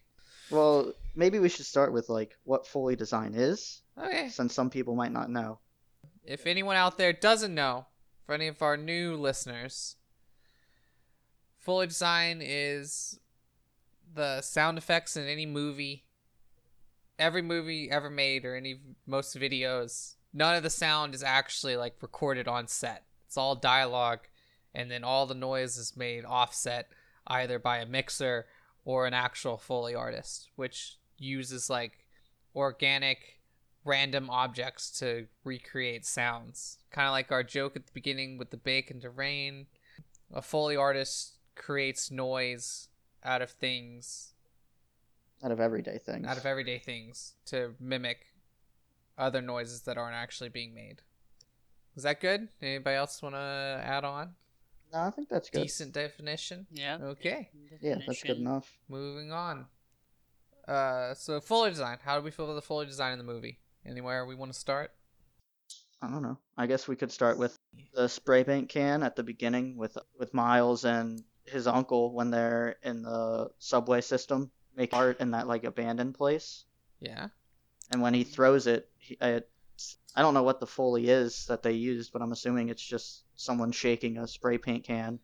Well, 0.50 0.92
maybe 1.16 1.38
we 1.38 1.48
should 1.48 1.66
start 1.66 1.92
with 1.92 2.08
like 2.08 2.36
what 2.44 2.66
Foley 2.66 2.94
design 2.96 3.34
is, 3.34 3.82
Okay. 3.98 4.28
since 4.28 4.54
some 4.54 4.70
people 4.70 4.94
might 4.94 5.12
not 5.12 5.30
know. 5.30 5.58
If 6.24 6.46
anyone 6.46 6.76
out 6.76 6.98
there 6.98 7.12
doesn't 7.12 7.54
know, 7.54 7.86
for 8.24 8.34
any 8.34 8.48
of 8.48 8.60
our 8.62 8.76
new 8.76 9.16
listeners, 9.16 9.96
Foley 11.58 11.86
design 11.86 12.40
is 12.42 13.18
the 14.14 14.40
sound 14.40 14.78
effects 14.78 15.16
in 15.16 15.26
any 15.26 15.46
movie, 15.46 16.04
every 17.18 17.42
movie 17.42 17.90
ever 17.90 18.10
made, 18.10 18.44
or 18.44 18.54
any 18.54 18.80
most 19.06 19.36
videos. 19.36 20.14
None 20.32 20.54
of 20.56 20.62
the 20.62 20.70
sound 20.70 21.14
is 21.14 21.22
actually 21.22 21.76
like 21.76 21.96
recorded 22.02 22.46
on 22.46 22.68
set. 22.68 23.04
It's 23.26 23.36
all 23.36 23.54
dialogue, 23.56 24.20
and 24.74 24.90
then 24.90 25.02
all 25.02 25.26
the 25.26 25.34
noise 25.34 25.76
is 25.76 25.96
made 25.96 26.24
offset 26.24 26.88
either 27.26 27.58
by 27.58 27.78
a 27.78 27.86
mixer 27.86 28.46
or 28.84 29.06
an 29.06 29.14
actual 29.14 29.56
Foley 29.58 29.94
artist, 29.94 30.50
which 30.56 30.98
uses 31.18 31.68
like 31.70 32.04
organic 32.54 33.40
random 33.84 34.28
objects 34.30 34.90
to 34.98 35.26
recreate 35.44 36.04
sounds. 36.04 36.78
Kind 36.90 37.06
of 37.06 37.12
like 37.12 37.30
our 37.30 37.42
joke 37.42 37.76
at 37.76 37.86
the 37.86 37.92
beginning 37.92 38.38
with 38.38 38.50
the 38.50 38.56
bacon 38.56 39.00
to 39.00 39.10
rain. 39.10 39.66
A 40.32 40.42
Foley 40.42 40.76
artist 40.76 41.34
creates 41.54 42.10
noise 42.10 42.88
out 43.24 43.42
of 43.42 43.50
things, 43.50 44.32
Out 45.42 45.52
of 45.52 45.60
everyday 45.60 45.98
things. 45.98 46.26
out 46.26 46.36
of 46.36 46.46
everyday 46.46 46.78
things, 46.78 47.34
to 47.46 47.74
mimic 47.78 48.26
other 49.16 49.40
noises 49.40 49.82
that 49.82 49.96
aren't 49.96 50.16
actually 50.16 50.48
being 50.48 50.74
made. 50.74 51.02
Is 51.96 52.02
that 52.02 52.20
good? 52.20 52.48
Anybody 52.60 52.96
else 52.96 53.22
want 53.22 53.34
to 53.36 53.80
add 53.84 54.04
on? 54.04 54.34
no, 54.92 55.00
I 55.00 55.10
think 55.10 55.28
that's 55.28 55.48
good. 55.50 55.62
Decent 55.62 55.92
definition? 55.92 56.66
Yeah. 56.70 56.98
Okay, 57.00 57.48
Yeah, 57.80 57.96
that's 58.06 58.22
good 58.22 58.36
enough. 58.38 58.76
moving 58.88 59.32
on. 59.32 59.66
Uh, 60.66 61.14
so 61.14 61.40
Foley 61.40 61.70
design. 61.70 61.98
How 62.02 62.18
do 62.18 62.24
we 62.24 62.30
feel 62.30 62.46
about 62.46 62.54
the 62.54 62.62
Foley 62.62 62.86
design 62.86 63.12
in 63.12 63.18
the 63.18 63.24
movie? 63.24 63.58
Anywhere 63.84 64.26
we 64.26 64.34
want 64.34 64.52
to 64.52 64.58
start? 64.58 64.90
I 66.02 66.10
don't 66.10 66.22
know. 66.22 66.38
I 66.56 66.66
guess 66.66 66.88
we 66.88 66.96
could 66.96 67.12
start 67.12 67.38
with 67.38 67.56
the 67.94 68.08
spray 68.08 68.44
paint 68.44 68.68
can 68.68 69.02
at 69.02 69.16
the 69.16 69.22
beginning 69.22 69.76
with 69.76 69.96
with 70.18 70.34
Miles 70.34 70.84
and 70.84 71.22
his 71.44 71.66
uncle 71.66 72.12
when 72.12 72.30
they're 72.30 72.76
in 72.82 73.02
the 73.02 73.50
subway 73.58 74.00
system, 74.00 74.50
make 74.76 74.92
art 74.92 75.20
in 75.20 75.30
that 75.30 75.46
like 75.46 75.64
abandoned 75.64 76.14
place. 76.14 76.64
Yeah. 77.00 77.28
And 77.90 78.02
when 78.02 78.14
he 78.14 78.24
throws 78.24 78.66
it, 78.66 78.88
he, 78.98 79.16
I, 79.20 79.42
I 80.14 80.22
don't 80.22 80.34
know 80.34 80.42
what 80.42 80.60
the 80.60 80.66
foley 80.66 81.08
is 81.08 81.46
that 81.46 81.62
they 81.62 81.72
used, 81.72 82.12
but 82.12 82.22
I'm 82.22 82.32
assuming 82.32 82.68
it's 82.68 82.82
just 82.82 83.22
someone 83.36 83.70
shaking 83.70 84.18
a 84.18 84.26
spray 84.26 84.58
paint 84.58 84.84
can. 84.84 85.20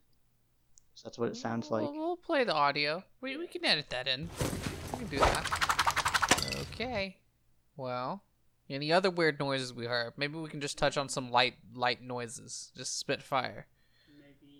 So 0.95 1.01
that's 1.05 1.17
what 1.17 1.29
it 1.29 1.37
sounds 1.37 1.71
like. 1.71 1.83
We'll, 1.83 1.93
we'll 1.93 2.17
play 2.17 2.43
the 2.43 2.53
audio. 2.53 3.03
We, 3.19 3.35
we 3.37 3.47
can 3.47 3.65
edit 3.65 3.89
that 3.89 4.07
in. 4.07 4.29
Do 5.13 5.19
that. 5.19 6.55
Okay. 6.73 7.17
Well, 7.77 8.23
any 8.67 8.91
other 8.91 9.11
weird 9.11 9.39
noises 9.39 9.71
we 9.71 9.85
heard? 9.85 10.13
Maybe 10.17 10.39
we 10.39 10.49
can 10.49 10.59
just 10.59 10.75
touch 10.75 10.97
on 10.97 11.07
some 11.07 11.29
light 11.29 11.53
light 11.75 12.01
noises. 12.01 12.71
Just 12.75 12.97
spit 12.97 13.21
fire. 13.21 13.67
Maybe 14.17 14.55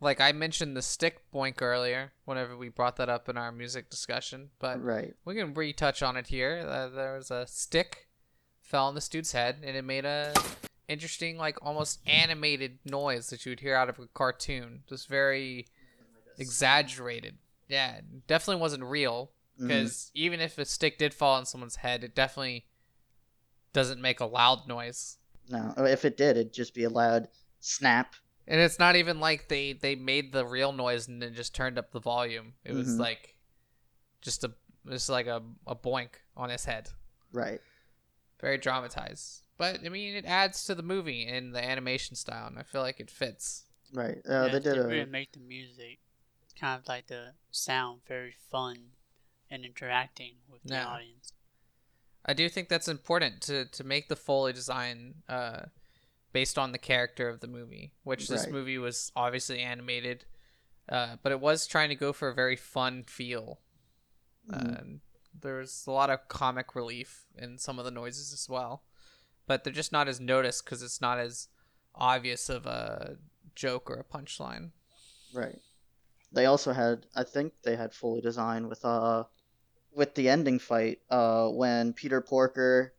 Like 0.00 0.18
I 0.18 0.32
mentioned 0.32 0.74
the 0.74 0.80
stick 0.80 1.20
boink 1.34 1.60
earlier, 1.60 2.12
whenever 2.24 2.56
we 2.56 2.70
brought 2.70 2.96
that 2.96 3.10
up 3.10 3.28
in 3.28 3.36
our 3.36 3.52
music 3.52 3.90
discussion, 3.90 4.48
but 4.58 4.82
Right. 4.82 5.14
we 5.26 5.34
can 5.34 5.52
retouch 5.52 6.02
on 6.02 6.16
it 6.16 6.28
here. 6.28 6.64
Uh, 6.66 6.88
there 6.88 7.16
was 7.16 7.30
a 7.30 7.46
stick 7.46 8.08
fell 8.62 8.86
on 8.86 8.94
this 8.94 9.08
dude's 9.08 9.32
head, 9.32 9.56
and 9.62 9.76
it 9.76 9.84
made 9.84 10.06
a 10.06 10.32
interesting, 10.88 11.36
like 11.36 11.58
almost 11.60 12.00
animated 12.06 12.78
noise 12.86 13.28
that 13.28 13.44
you 13.44 13.50
would 13.50 13.60
hear 13.60 13.74
out 13.74 13.90
of 13.90 13.98
a 13.98 14.06
cartoon. 14.14 14.82
Just 14.88 15.08
very 15.08 15.66
exaggerated. 16.38 17.36
Yeah, 17.68 18.00
definitely 18.26 18.62
wasn't 18.62 18.84
real 18.84 19.32
Mhm. 19.60 19.68
because 19.68 20.10
even 20.14 20.40
if 20.40 20.56
a 20.58 20.64
stick 20.64 20.98
did 20.98 21.12
fall 21.14 21.34
on 21.36 21.44
someone's 21.46 21.76
head, 21.76 22.02
it 22.04 22.14
definitely 22.14 22.66
doesn't 23.72 24.00
make 24.00 24.20
a 24.20 24.24
loud 24.26 24.66
noise. 24.66 25.18
No, 25.48 25.74
if 25.78 26.04
it 26.04 26.16
did, 26.16 26.36
it'd 26.36 26.52
just 26.52 26.74
be 26.74 26.84
a 26.84 26.90
loud 26.90 27.28
snap. 27.60 28.14
And 28.46 28.60
it's 28.60 28.78
not 28.78 28.96
even 28.96 29.20
like 29.20 29.48
they 29.48 29.72
they 29.74 29.94
made 29.94 30.32
the 30.32 30.44
real 30.46 30.72
noise 30.72 31.06
and 31.08 31.22
then 31.22 31.34
just 31.34 31.54
turned 31.54 31.78
up 31.78 31.92
the 31.92 32.00
volume. 32.00 32.54
It 32.64 32.72
was 32.72 32.88
Mhm. 32.96 32.98
like 32.98 33.36
just 34.22 34.42
a 34.44 34.52
just 34.88 35.08
like 35.08 35.26
a, 35.26 35.42
a 35.66 35.76
boink 35.76 36.14
on 36.36 36.50
his 36.50 36.64
head. 36.64 36.90
Right. 37.32 37.60
Very 38.40 38.58
dramatized. 38.58 39.42
But 39.56 39.80
I 39.84 39.88
mean 39.88 40.14
it 40.16 40.24
adds 40.24 40.64
to 40.64 40.74
the 40.74 40.82
movie 40.82 41.26
and 41.26 41.54
the 41.54 41.62
animation 41.62 42.16
style 42.16 42.46
and 42.46 42.58
I 42.58 42.62
feel 42.62 42.80
like 42.80 42.98
it 42.98 43.10
fits. 43.10 43.66
Right. 43.92 44.18
Uh, 44.28 44.46
yeah, 44.46 44.48
they 44.48 44.60
did 44.60 44.78
a. 44.78 44.86
really 44.86 45.04
make 45.04 45.32
the 45.32 45.40
music 45.40 45.98
kind 46.58 46.80
of 46.80 46.88
like 46.88 47.06
the 47.06 47.34
sound 47.50 48.00
very 48.06 48.32
fun 48.50 48.92
and 49.50 49.64
interacting 49.64 50.36
with 50.48 50.62
the 50.62 50.74
Yeah. 50.74 50.86
audience. 50.86 51.32
I 52.24 52.34
do 52.34 52.48
think 52.48 52.68
that's 52.68 52.88
important 52.88 53.40
to 53.42 53.64
to 53.66 53.84
make 53.84 54.08
the 54.08 54.16
Foley 54.16 54.52
design 54.52 55.22
uh 55.28 55.66
based 56.32 56.58
on 56.58 56.70
the 56.72 56.78
character 56.78 57.28
of 57.28 57.40
the 57.40 57.48
movie, 57.48 57.92
which 58.04 58.28
this 58.28 58.42
Right. 58.44 58.52
movie 58.52 58.78
was 58.78 59.10
obviously 59.16 59.60
animated, 59.60 60.26
uh, 60.88 61.16
but 61.22 61.32
it 61.32 61.40
was 61.40 61.66
trying 61.66 61.88
to 61.88 61.96
go 61.96 62.12
for 62.12 62.28
a 62.28 62.34
very 62.34 62.54
fun 62.54 63.02
feel. 63.04 63.60
Mhm. 64.46 64.96
Uh, 64.96 64.98
there's 65.34 65.86
a 65.86 65.90
lot 65.90 66.08
of 66.10 66.28
comic 66.28 66.74
relief 66.76 67.26
in 67.34 67.58
some 67.58 67.78
of 67.80 67.84
the 67.84 67.90
noises 67.90 68.32
as 68.32 68.48
well, 68.48 68.84
but 69.46 69.64
they're 69.64 69.72
just 69.72 69.90
not 69.90 70.06
as 70.06 70.20
noticed 70.20 70.64
because 70.64 70.82
it's 70.82 71.00
not 71.00 71.18
as 71.18 71.48
obvious 71.96 72.48
of 72.48 72.64
a 72.66 73.18
joke 73.56 73.90
or 73.90 73.98
a 73.98 74.04
punchline. 74.04 74.70
Right. 75.32 75.60
They 76.30 76.46
also 76.46 76.72
had, 76.72 77.06
I 77.16 77.24
think 77.24 77.54
they 77.62 77.74
had 77.74 77.92
Foley 77.92 78.20
designed 78.20 78.68
with 78.68 78.84
uh, 78.84 79.24
with 79.94 80.14
the 80.14 80.28
ending 80.28 80.58
fight, 80.58 80.98
uh, 81.10 81.48
when 81.48 81.92
Peter 81.92 82.20
Porker 82.20 82.94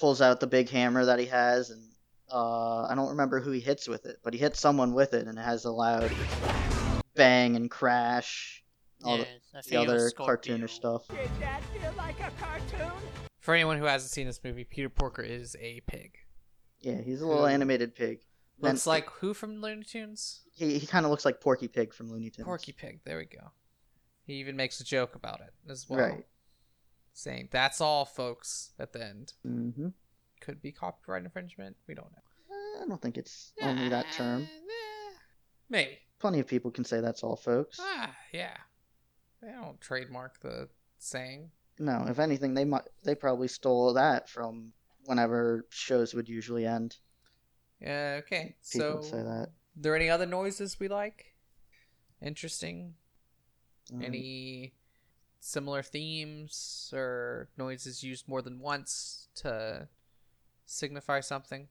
pulls 0.00 0.20
out 0.20 0.40
the 0.40 0.46
big 0.46 0.68
hammer 0.68 1.04
that 1.04 1.18
he 1.18 1.26
has, 1.26 1.70
and 1.70 1.82
uh, 2.32 2.84
I 2.84 2.94
don't 2.94 3.10
remember 3.10 3.40
who 3.40 3.50
he 3.50 3.60
hits 3.60 3.88
with 3.88 4.06
it, 4.06 4.16
but 4.24 4.32
he 4.32 4.38
hits 4.38 4.58
someone 4.60 4.92
with 4.94 5.14
it, 5.14 5.26
and 5.26 5.38
it 5.38 5.42
has 5.42 5.64
a 5.64 5.70
loud 5.70 6.10
Bang 7.14 7.54
and 7.56 7.70
Crash, 7.70 8.64
all 9.04 9.18
yeah, 9.18 9.24
the, 9.52 9.58
the 9.58 9.62
think 9.62 9.74
it 9.74 9.78
was 9.78 9.88
other 9.88 10.08
Scorpio. 10.10 10.56
cartoonish 10.56 10.70
stuff. 10.70 11.06
Did 11.08 11.28
that 11.40 11.62
feel 11.72 11.92
like 11.96 12.18
a 12.20 12.30
cartoon? 12.40 12.92
For 13.38 13.54
anyone 13.54 13.78
who 13.78 13.84
hasn't 13.84 14.10
seen 14.10 14.26
this 14.26 14.40
movie, 14.42 14.64
Peter 14.64 14.88
Porker 14.88 15.22
is 15.22 15.54
a 15.60 15.80
pig. 15.86 16.16
Yeah, 16.80 17.00
he's 17.00 17.20
a 17.20 17.26
little 17.26 17.42
Who 17.42 17.48
animated 17.48 17.94
pig. 17.94 18.20
And 18.62 18.72
Looks 18.72 18.86
like 18.86 19.08
who 19.10 19.34
from 19.34 19.60
Looney 19.60 19.84
Tunes? 19.84 20.40
he, 20.54 20.78
he 20.78 20.86
kind 20.86 21.04
of 21.04 21.10
looks 21.10 21.24
like 21.24 21.40
Porky 21.40 21.68
Pig 21.68 21.92
from 21.92 22.10
Looney 22.10 22.30
Tunes. 22.30 22.46
Porky 22.46 22.72
Pig. 22.72 23.00
There 23.04 23.18
we 23.18 23.24
go. 23.26 23.50
He 24.26 24.34
even 24.34 24.56
makes 24.56 24.80
a 24.80 24.84
joke 24.84 25.14
about 25.14 25.40
it 25.40 25.52
as 25.70 25.88
well, 25.88 26.00
Right. 26.00 26.26
saying 27.12 27.48
"That's 27.52 27.80
all, 27.80 28.04
folks." 28.04 28.72
At 28.78 28.92
the 28.92 29.04
end, 29.04 29.32
Mm-hmm. 29.46 29.88
could 30.40 30.60
be 30.62 30.72
copyright 30.72 31.24
infringement. 31.24 31.76
We 31.86 31.94
don't 31.94 32.10
know. 32.12 32.18
I 32.82 32.86
don't 32.88 33.00
think 33.00 33.16
it's 33.18 33.52
only 33.62 33.88
that 33.88 34.06
term. 34.12 34.42
Eh, 34.42 35.14
Maybe. 35.68 35.98
Plenty 36.18 36.40
of 36.40 36.46
people 36.46 36.70
can 36.70 36.84
say 36.84 37.00
that's 37.00 37.22
all, 37.22 37.36
folks. 37.36 37.78
Ah, 37.80 38.16
yeah. 38.32 38.56
They 39.40 39.52
don't 39.52 39.80
trademark 39.80 40.40
the 40.40 40.68
saying. 40.98 41.50
No, 41.78 42.06
if 42.08 42.18
anything, 42.18 42.54
they 42.54 42.64
might 42.64 42.84
they 43.02 43.14
probably 43.14 43.48
stole 43.48 43.92
that 43.94 44.28
from 44.28 44.72
whenever 45.04 45.66
shows 45.70 46.14
would 46.14 46.28
usually 46.28 46.66
end. 46.66 46.96
Yeah. 47.80 48.20
Okay. 48.24 48.56
People 48.72 49.02
so, 49.02 49.08
say 49.10 49.22
that. 49.22 49.50
there 49.76 49.94
any 49.94 50.08
other 50.08 50.26
noises 50.26 50.78
we 50.80 50.88
like? 50.88 51.34
Interesting. 52.22 52.94
Um, 53.92 54.02
Any 54.02 54.72
similar 55.40 55.82
themes 55.82 56.90
or 56.94 57.48
noises 57.58 58.02
used 58.02 58.26
more 58.28 58.40
than 58.42 58.58
once 58.60 59.28
to 59.36 59.88
signify 60.66 61.20
something? 61.20 61.68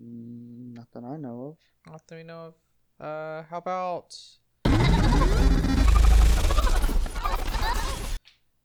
mm, 0.00 0.74
not 0.74 0.90
that 0.92 1.04
I 1.04 1.16
know 1.16 1.56
of. 1.86 1.92
Not 1.92 2.06
that 2.08 2.16
we 2.16 2.22
know 2.24 2.46
of. 2.46 2.54
Uh, 3.00 3.42
how 3.44 3.58
about 3.58 4.16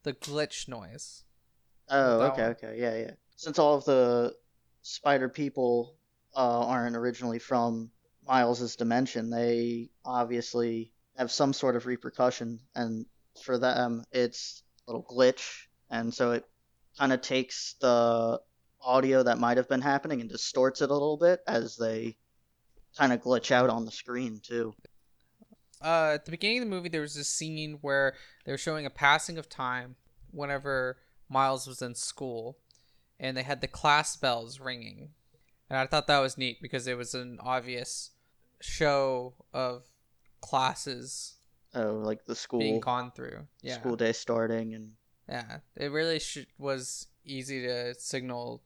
the 0.03 0.13
glitch 0.13 0.67
noise? 0.67 1.23
Oh, 1.89 2.19
That 2.19 2.31
okay, 2.33 2.41
one. 2.43 2.51
okay, 2.51 2.75
yeah, 2.79 2.95
yeah. 2.97 3.11
Since 3.35 3.59
all 3.59 3.75
of 3.75 3.85
the 3.85 4.35
spider 4.81 5.29
people 5.29 5.95
uh, 6.35 6.65
aren't 6.67 6.95
originally 6.95 7.39
from 7.39 7.91
Miles's 8.27 8.75
dimension, 8.75 9.29
they 9.29 9.89
obviously 10.05 10.93
have 11.19 11.31
some 11.31 11.51
sort 11.51 11.75
of 11.75 11.85
repercussion, 11.85 12.61
and 12.75 13.05
for 13.43 13.57
them, 13.59 14.05
it's 14.13 14.63
a 14.87 14.91
little 14.91 15.03
glitch, 15.03 15.67
and 15.91 16.13
so 16.13 16.31
it 16.31 16.45
kind 16.97 17.11
of 17.11 17.21
takes 17.21 17.75
the 17.81 18.39
audio 18.81 19.21
that 19.21 19.37
might 19.37 19.57
have 19.57 19.67
been 19.67 19.81
happening 19.81 20.21
and 20.21 20.29
distorts 20.29 20.81
it 20.81 20.89
a 20.89 20.93
little 20.93 21.17
bit 21.17 21.41
as 21.45 21.75
they 21.75 22.15
kind 22.97 23.11
of 23.11 23.21
glitch 23.21 23.51
out 23.51 23.69
on 23.69 23.83
the 23.83 23.91
screen 23.91 24.39
too. 24.41 24.73
uh, 25.83 26.11
at 26.13 26.23
the 26.23 26.31
beginning 26.31 26.59
of 26.59 26.63
the 26.63 26.69
movie, 26.69 26.87
there 26.87 27.01
was 27.01 27.15
this 27.15 27.27
scene 27.27 27.77
where 27.81 28.15
they 28.45 28.53
were 28.53 28.57
showing 28.57 28.85
a 28.85 28.89
passing 28.89 29.37
of 29.37 29.49
time 29.49 29.97
whenever 30.31 30.97
Miles 31.27 31.67
was 31.67 31.81
in 31.81 31.95
school, 31.95 32.57
and 33.19 33.35
they 33.35 33.43
had 33.43 33.59
the 33.59 33.67
class 33.67 34.15
bells 34.15 34.61
ringing, 34.61 35.09
and 35.69 35.77
I 35.77 35.85
thought 35.85 36.07
that 36.07 36.19
was 36.19 36.37
neat 36.37 36.61
because 36.61 36.87
it 36.87 36.97
was 36.97 37.13
an 37.13 37.39
obvious 37.41 38.11
show 38.61 39.33
of 39.53 39.83
classes 40.41 41.35
Oh, 41.75 42.01
like 42.03 42.25
the 42.25 42.35
school 42.35 42.59
being 42.59 42.79
gone 42.79 43.11
through. 43.11 43.45
Yeah, 43.61 43.75
school 43.79 43.95
day 43.95 44.11
starting 44.11 44.73
and 44.73 44.93
yeah, 45.27 45.59
it 45.75 45.91
really 45.91 46.19
was 46.57 47.07
easy 47.23 47.61
to 47.61 47.93
signal 47.93 48.63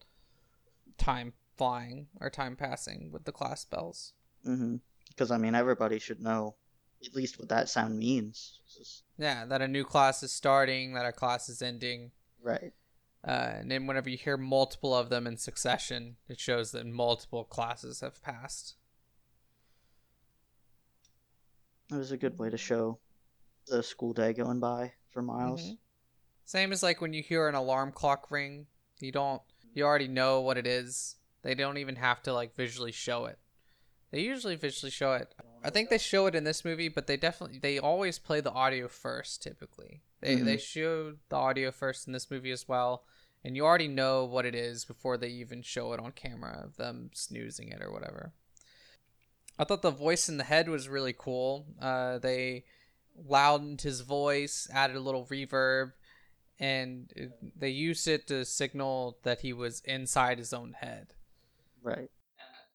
time 0.98 1.34
flying 1.58 2.08
or 2.22 2.30
time 2.30 2.56
passing 2.56 3.12
with 3.12 3.26
the 3.26 3.32
class 3.34 3.66
bells. 3.66 4.14
Mm-hmm. 4.48 4.78
Because 5.10 5.32
I 5.32 5.38
mean, 5.38 5.54
everybody 5.56 6.00
should 6.00 6.22
know 6.22 6.56
at 7.06 7.14
least 7.14 7.38
what 7.38 7.50
that 7.50 7.68
sound 7.68 8.00
means. 8.00 8.62
Just- 8.78 9.04
Yeah, 9.18 9.46
that 9.46 9.62
a 9.62 9.68
new 9.68 9.84
class 9.84 10.24
is 10.24 10.32
starting, 10.32 10.94
that 10.94 11.06
a 11.06 11.12
class 11.12 11.50
is 11.50 11.62
ending. 11.62 12.12
right. 12.42 12.72
Uh, 13.26 13.54
and 13.60 13.72
then 13.72 13.88
whenever 13.88 14.10
you 14.10 14.18
hear 14.18 14.36
multiple 14.36 14.94
of 14.94 15.08
them 15.10 15.26
in 15.26 15.38
succession, 15.38 16.18
it 16.28 16.38
shows 16.42 16.72
that 16.72 16.86
multiple 16.86 17.46
classes 17.46 18.02
have 18.02 18.22
passed. 18.22 18.76
It 21.94 21.98
was 21.98 22.12
a 22.12 22.18
good 22.18 22.40
way 22.40 22.50
to 22.50 22.58
show 22.58 23.00
the 23.68 23.84
school 23.84 24.14
day 24.14 24.34
going 24.34 24.60
by 24.60 24.94
for 25.12 25.22
Miles. 25.22 25.62
Mhm. 25.62 25.78
Same 26.46 26.72
as 26.74 26.84
like 26.84 27.02
when 27.02 27.14
you 27.14 27.22
hear 27.22 27.48
an 27.48 27.56
alarm 27.56 27.92
clock 27.92 28.32
ring, 28.32 28.68
you 29.00 29.12
don't, 29.12 29.42
you 29.74 29.84
already 29.86 30.08
know 30.08 30.42
what 30.42 30.58
it 30.58 30.66
is. 30.68 31.18
They 31.44 31.56
don't 31.56 31.78
even 31.78 31.96
have 31.98 32.22
to 32.24 32.34
like 32.34 32.56
visually 32.56 32.92
show 32.92 33.26
it. 33.26 33.40
They 34.12 34.22
usually 34.22 34.56
visually 34.56 34.92
show 34.92 35.14
it. 35.14 35.34
I 35.64 35.70
think 35.70 35.90
they 35.90 35.98
show 35.98 36.26
it 36.28 36.36
in 36.36 36.44
this 36.44 36.66
movie, 36.66 36.90
but 36.90 37.08
they 37.08 37.18
definitely, 37.18 37.60
they 37.60 37.80
always 37.80 38.20
play 38.20 38.42
the 38.42 38.52
audio 38.52 38.88
first. 38.88 39.42
Typically, 39.42 40.02
they 40.20 40.38
Mhm. 40.38 40.46
they 40.46 40.58
show 40.58 41.18
the 41.30 41.36
audio 41.36 41.72
first 41.72 42.06
in 42.08 42.14
this 42.14 42.30
movie 42.30 42.52
as 42.52 42.68
well, 42.68 43.06
and 43.44 43.56
you 43.56 43.66
already 43.66 43.88
know 43.88 44.26
what 44.26 44.46
it 44.46 44.56
is 44.56 44.86
before 44.86 45.18
they 45.18 45.30
even 45.30 45.62
show 45.62 45.94
it 45.94 46.00
on 46.00 46.12
camera 46.12 46.62
of 46.64 46.76
them 46.76 47.12
snoozing 47.14 47.70
it 47.70 47.82
or 47.82 47.92
whatever. 47.92 48.34
I 49.60 49.64
thought 49.66 49.82
the 49.82 49.92
voice 49.92 50.30
in 50.30 50.38
the 50.38 50.44
head 50.44 50.68
was 50.68 50.90
really 50.90 51.14
cool. 51.18 51.66
Uh, 51.80 52.18
they 52.20 52.66
loudened 53.16 53.82
his 53.82 54.02
voice, 54.02 54.68
added 54.72 54.96
a 54.96 55.00
little 55.00 55.26
reverb, 55.28 55.94
and 56.60 57.12
it- 57.16 57.60
they 57.60 57.70
used 57.70 58.08
it 58.08 58.28
to 58.28 58.46
signal 58.46 59.20
that 59.24 59.42
he 59.42 59.54
was 59.54 59.82
inside 59.82 60.40
his 60.40 60.54
own 60.54 60.74
head. 60.74 61.14
Right. 61.82 62.10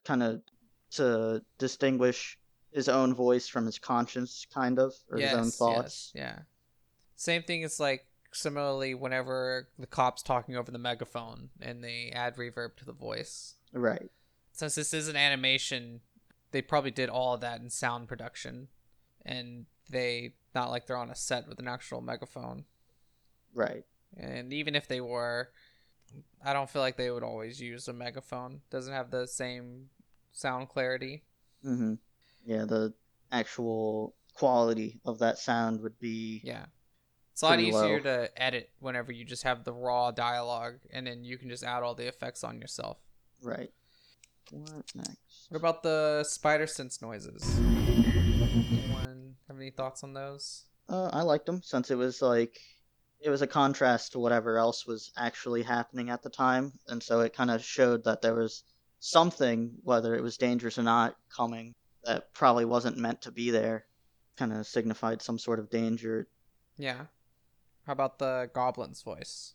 Kind 0.05 0.23
of 0.23 0.43
to 0.93 1.45
distinguish 1.59 2.38
his 2.71 2.88
own 2.88 3.14
voice 3.14 3.49
from 3.49 3.67
his 3.67 3.79
conscience, 3.79 4.47
kind 4.53 4.79
of, 4.79 4.95
or 5.11 5.19
his 5.19 5.33
own 5.33 5.51
thoughts. 5.51 6.12
Yes, 6.14 6.23
yeah. 6.23 6.38
Same 7.17 7.43
thing 7.43 7.64
as 7.64 7.81
like 7.81 8.07
similarly 8.33 8.95
whenever 8.95 9.69
the 9.79 9.87
cops 9.87 10.23
talking 10.23 10.55
over 10.55 10.71
the 10.71 10.79
megaphone 10.79 11.51
and 11.61 11.83
they 11.83 12.11
add 12.14 12.37
reverb 12.37 12.77
to 12.77 12.85
the 12.85 12.93
voice. 12.93 13.55
Right. 13.73 14.11
Since 14.53 14.75
this 14.77 14.93
is 14.95 15.09
an 15.09 15.17
animation, 15.17 16.01
they 16.51 16.63
probably 16.63 16.91
did 16.91 17.09
all 17.09 17.35
of 17.35 17.41
that 17.41 17.61
in 17.61 17.71
sound 17.71 18.09
production, 18.09 18.69
and 19.25 19.67
they 19.91 20.35
not 20.55 20.71
like 20.71 20.87
they're 20.87 20.97
on 20.97 21.11
a 21.11 21.15
set 21.15 21.49
with 21.49 21.59
an 21.59 21.69
actual 21.69 22.01
megaphone. 22.01 22.65
Right. 23.55 23.85
And 24.17 24.53
even 24.53 24.75
if 24.75 24.89
they 24.89 25.01
were, 25.01 25.51
I 26.45 26.53
don't 26.53 26.71
feel 26.71 26.83
like 26.83 26.97
they 26.97 27.11
would 27.11 27.23
always 27.23 27.61
use 27.61 27.89
a 27.89 27.93
megaphone. 27.93 28.63
Doesn't 28.71 28.93
have 28.93 29.11
the 29.11 29.27
same 29.27 29.91
sound 30.33 30.69
clarity. 30.69 31.25
mm-hmm. 31.65 31.95
Yeah, 32.47 32.65
the 32.65 32.95
actual 33.31 34.15
quality 34.35 35.01
of 35.05 35.19
that 35.19 35.39
sound 35.39 35.83
would 35.83 35.99
be 35.99 36.41
Yeah. 36.45 36.67
It's 37.33 37.43
a 37.43 37.47
lot 37.47 37.61
easier 37.61 37.99
low. 37.99 38.01
to 38.01 38.43
edit 38.43 38.71
whenever 38.81 39.13
you 39.13 39.25
just 39.25 39.45
have 39.45 39.63
the 39.65 39.73
raw 39.73 40.11
dialogue 40.11 40.79
and 40.91 41.07
then 41.07 41.23
you 41.25 41.39
can 41.39 41.49
just 41.51 41.63
add 41.63 41.83
all 41.83 41.95
the 41.95 42.09
effects 42.09 42.43
on 42.43 42.61
yourself. 42.61 42.99
right. 43.43 43.71
What 44.51 44.91
next? 44.95 45.19
What 45.49 45.57
about 45.57 45.83
the 45.83 46.25
spider 46.29 46.67
sense 46.67 47.01
noises? 47.01 47.59
Anyone 47.59 49.37
have 49.49 49.57
any 49.57 49.71
thoughts 49.71 50.05
on 50.05 50.13
those? 50.13 50.67
Uh, 50.91 51.09
I 51.11 51.23
liked 51.23 51.47
them 51.47 51.63
since 51.63 51.91
it 51.91 51.97
was 51.97 52.21
like 52.21 52.61
it 53.21 53.31
was 53.31 53.41
a 53.41 53.47
contrast 53.47 54.13
to 54.13 54.19
whatever 54.19 54.59
else 54.59 54.87
was 54.87 55.11
actually 55.17 55.63
happening 55.63 56.11
at 56.11 56.23
the 56.23 56.29
time, 56.29 56.73
and 56.89 57.03
so 57.03 57.21
it 57.21 57.33
kind 57.33 57.51
of 57.51 57.65
showed 57.65 58.05
that 58.05 58.21
there 58.21 58.35
was 58.35 58.63
something, 59.01 59.73
whether 59.85 60.15
it 60.15 60.23
was 60.23 60.37
dangerous 60.37 60.79
or 60.79 60.83
not, 60.83 61.17
coming 61.35 61.75
that 62.05 62.33
probably 62.35 62.67
wasn't 62.67 62.99
meant 62.99 63.23
to 63.23 63.33
be 63.33 63.51
there. 63.51 63.87
Kind 64.37 64.53
of 64.53 64.67
signified 64.67 65.23
some 65.23 65.39
sort 65.39 65.59
of 65.59 65.71
danger. 65.71 66.29
Yeah. 66.77 67.07
How 67.87 67.95
about 67.95 68.19
the 68.19 68.51
goblin's 68.53 69.01
voice? 69.01 69.55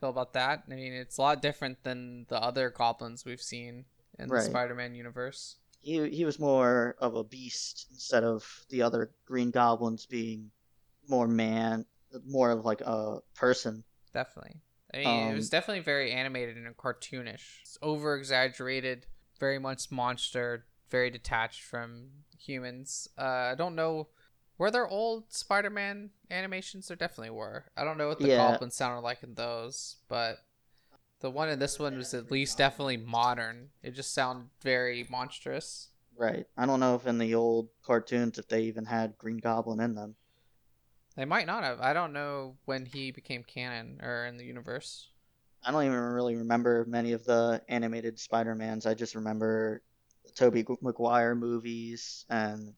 Feel 0.00 0.08
about 0.08 0.32
that? 0.32 0.62
I 0.70 0.74
mean, 0.74 0.94
it's 0.94 1.18
a 1.18 1.22
lot 1.22 1.42
different 1.42 1.84
than 1.84 2.24
the 2.28 2.42
other 2.42 2.70
goblins 2.70 3.26
we've 3.26 3.42
seen 3.42 3.84
in 4.18 4.28
Right. 4.28 4.44
the 4.44 4.50
Spider-Man 4.50 4.94
universe. 4.94 5.56
He 5.80 6.08
he 6.10 6.24
was 6.24 6.38
more 6.38 6.96
of 6.98 7.14
a 7.14 7.24
beast 7.24 7.86
instead 7.90 8.24
of 8.24 8.66
the 8.68 8.82
other 8.82 9.10
Green 9.26 9.50
Goblins 9.50 10.06
being 10.06 10.50
more 11.08 11.26
man, 11.28 11.86
more 12.26 12.50
of 12.50 12.64
like 12.64 12.80
a 12.80 13.20
person. 13.34 13.84
Definitely. 14.12 14.60
I 14.92 14.96
mean, 14.98 15.30
it 15.30 15.34
was 15.34 15.46
Um, 15.46 15.50
definitely 15.50 15.82
very 15.82 16.12
animated 16.12 16.56
and 16.56 16.76
cartoonish. 16.76 17.60
It's 17.62 17.78
over 17.82 18.16
exaggerated, 18.16 19.06
very 19.38 19.58
much 19.58 19.90
monster, 19.90 20.66
very 20.90 21.10
detached 21.10 21.62
from 21.62 22.08
humans. 22.38 23.08
Uh, 23.18 23.52
I 23.52 23.54
don't 23.54 23.74
know. 23.74 24.08
Were 24.56 24.70
there 24.70 24.88
old 24.88 25.32
Spider 25.32 25.70
Man 25.70 26.10
animations? 26.30 26.88
There 26.88 26.96
definitely 26.96 27.30
were. 27.30 27.66
I 27.76 27.84
don't 27.84 27.98
know 27.98 28.08
what 28.08 28.18
the 28.20 28.28
Yeah. 28.28 28.36
goblins 28.50 28.74
sounded 28.74 29.02
like 29.02 29.22
in 29.22 29.34
those, 29.34 29.96
but 30.08 30.38
the 31.20 31.30
one 31.30 31.48
in 31.48 31.58
this 31.58 31.78
one 31.78 31.96
was 31.96 32.14
at 32.14 32.30
least 32.30 32.58
definitely 32.58 32.96
modern. 32.96 33.70
It 33.82 33.94
just 33.94 34.14
sounded 34.14 34.48
very 34.62 35.06
monstrous. 35.10 35.88
Right. 36.16 36.46
I 36.56 36.66
don't 36.66 36.80
know 36.80 36.94
if 36.94 37.06
in 37.06 37.18
the 37.18 37.34
old 37.34 37.68
cartoons 37.84 38.38
if 38.38 38.48
they 38.48 38.62
even 38.62 38.84
had 38.84 39.18
Green 39.18 39.38
Goblin 39.38 39.80
in 39.80 39.94
them. 39.94 40.16
They 41.16 41.24
might 41.24 41.46
not 41.46 41.64
have. 41.64 41.80
I 41.80 41.92
don't 41.92 42.12
know 42.12 42.56
when 42.64 42.86
he 42.86 43.10
became 43.10 43.42
canon 43.42 44.00
or 44.02 44.26
in 44.26 44.36
the 44.36 44.44
universe. 44.44 45.08
I 45.64 45.72
don't 45.72 45.84
even 45.84 45.98
really 45.98 46.36
remember 46.36 46.84
many 46.88 47.12
of 47.12 47.24
the 47.24 47.60
animated 47.68 48.18
Spider-Mans. 48.18 48.86
I 48.86 48.94
just 48.94 49.16
remember 49.16 49.82
the 50.24 50.30
Tobey 50.30 50.64
Maguire 50.80 51.34
movies 51.34 52.24
and 52.30 52.74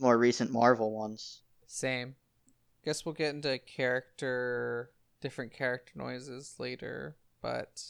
more 0.00 0.18
recent 0.18 0.50
Marvel 0.50 0.90
ones. 0.92 1.42
Same. 1.66 2.16
Guess 2.84 3.04
we'll 3.04 3.14
get 3.14 3.34
into 3.34 3.58
character, 3.58 4.90
different 5.20 5.52
character 5.52 5.92
noises 5.94 6.56
later. 6.58 7.16
But 7.40 7.82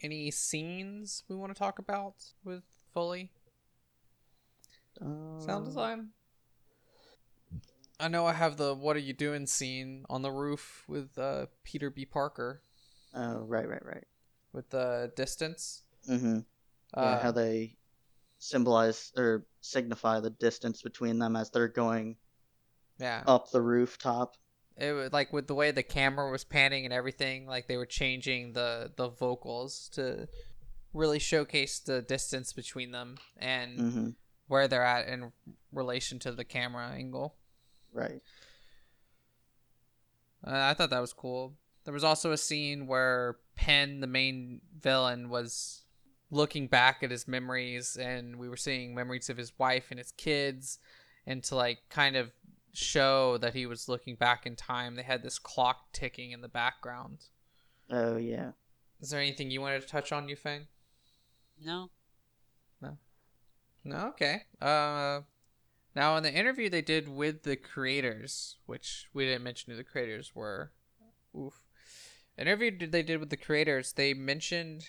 any 0.00 0.30
scenes 0.30 1.24
we 1.28 1.36
want 1.36 1.54
to 1.54 1.58
talk 1.58 1.78
about 1.78 2.14
with 2.44 2.62
Foley 2.92 3.30
Uh, 5.00 5.40
sound 5.40 5.66
design? 5.66 6.10
I 7.98 8.08
know 8.08 8.26
I 8.26 8.32
have 8.34 8.56
the 8.56 8.74
"What 8.74 8.96
are 8.96 9.00
you 9.00 9.12
doing?" 9.12 9.46
scene 9.46 10.04
on 10.08 10.22
the 10.22 10.30
roof 10.30 10.84
with 10.86 11.18
uh, 11.18 11.46
Peter 11.64 11.90
B. 11.90 12.04
Parker 12.04 12.62
Oh, 13.14 13.38
right, 13.38 13.66
right, 13.68 13.84
right. 13.84 14.04
with 14.52 14.68
the 14.70 15.10
distance. 15.16 15.82
Mm-hmm. 16.08 16.40
Yeah, 16.96 17.02
Uh, 17.02 17.20
how 17.22 17.32
they 17.32 17.76
symbolize 18.38 19.12
or 19.16 19.46
signify 19.60 20.20
the 20.20 20.30
distance 20.30 20.82
between 20.82 21.18
them 21.18 21.36
as 21.36 21.50
they're 21.50 21.68
going 21.68 22.16
yeah. 22.98 23.22
up 23.26 23.50
the 23.50 23.62
rooftop. 23.62 24.36
It 24.78 24.92
was 24.92 25.12
like 25.12 25.32
with 25.32 25.46
the 25.46 25.54
way 25.54 25.70
the 25.70 25.82
camera 25.82 26.30
was 26.30 26.44
panning 26.44 26.84
and 26.84 26.92
everything 26.92 27.46
like 27.46 27.66
they 27.66 27.76
were 27.76 27.86
changing 27.86 28.52
the 28.52 28.92
the 28.96 29.08
vocals 29.08 29.88
to 29.94 30.28
really 30.92 31.18
showcase 31.18 31.78
the 31.78 32.02
distance 32.02 32.52
between 32.52 32.90
them 32.90 33.16
and 33.36 33.78
Mm-hmm. 33.78 34.08
where 34.48 34.68
they're 34.68 34.84
at 34.84 35.08
in 35.08 35.32
relation 35.72 36.18
to 36.20 36.32
the 36.32 36.44
camera 36.44 36.88
angle 36.94 37.34
Right. 37.92 38.20
uh, 40.46 40.50
i 40.70 40.74
thought 40.74 40.90
that 40.90 41.00
was 41.00 41.12
cool 41.12 41.54
there 41.84 41.94
was 41.94 42.04
also 42.04 42.32
a 42.32 42.36
scene 42.38 42.86
where 42.86 43.36
penn 43.54 44.00
the 44.00 44.06
main 44.06 44.60
villain 44.80 45.28
was 45.28 45.82
looking 46.30 46.66
back 46.66 47.02
at 47.02 47.10
his 47.10 47.28
memories 47.28 47.96
and 47.96 48.36
we 48.36 48.48
were 48.48 48.56
seeing 48.56 48.94
memories 48.94 49.30
of 49.30 49.36
his 49.36 49.52
wife 49.58 49.86
and 49.90 49.98
his 49.98 50.10
kids 50.12 50.78
and 51.26 51.44
to 51.44 51.54
like 51.54 51.78
kind 51.88 52.16
of 52.16 52.30
show 52.76 53.38
that 53.38 53.54
he 53.54 53.66
was 53.66 53.88
looking 53.88 54.14
back 54.14 54.46
in 54.46 54.54
time 54.56 54.94
they 54.94 55.02
had 55.02 55.22
this 55.22 55.38
clock 55.38 55.92
ticking 55.92 56.30
in 56.32 56.40
the 56.40 56.48
background 56.48 57.24
Oh 57.90 58.16
yeah. 58.16 58.50
Is 59.00 59.10
there 59.10 59.20
anything 59.20 59.50
you 59.50 59.60
wanted 59.60 59.82
to 59.82 59.86
touch 59.86 60.10
on, 60.10 60.26
Yufeng? 60.26 60.66
No. 61.64 61.90
No, 62.80 62.98
No. 63.84 63.96
okay. 64.08 64.42
Uh, 64.60 65.20
now 65.94 66.16
in 66.16 66.22
the 66.22 66.32
interview 66.32 66.68
they 66.68 66.82
did 66.82 67.08
with 67.08 67.44
the 67.44 67.56
creators, 67.56 68.56
which 68.66 69.06
we 69.12 69.24
didn't 69.24 69.44
mention 69.44 69.70
who 69.70 69.76
the 69.76 69.84
creators 69.84 70.34
were. 70.34 70.72
Oof. 71.38 71.62
Interview 72.36 72.88
they 72.88 73.02
did 73.02 73.20
with 73.20 73.30
the 73.30 73.36
creators, 73.36 73.92
they 73.92 74.12
mentioned 74.12 74.86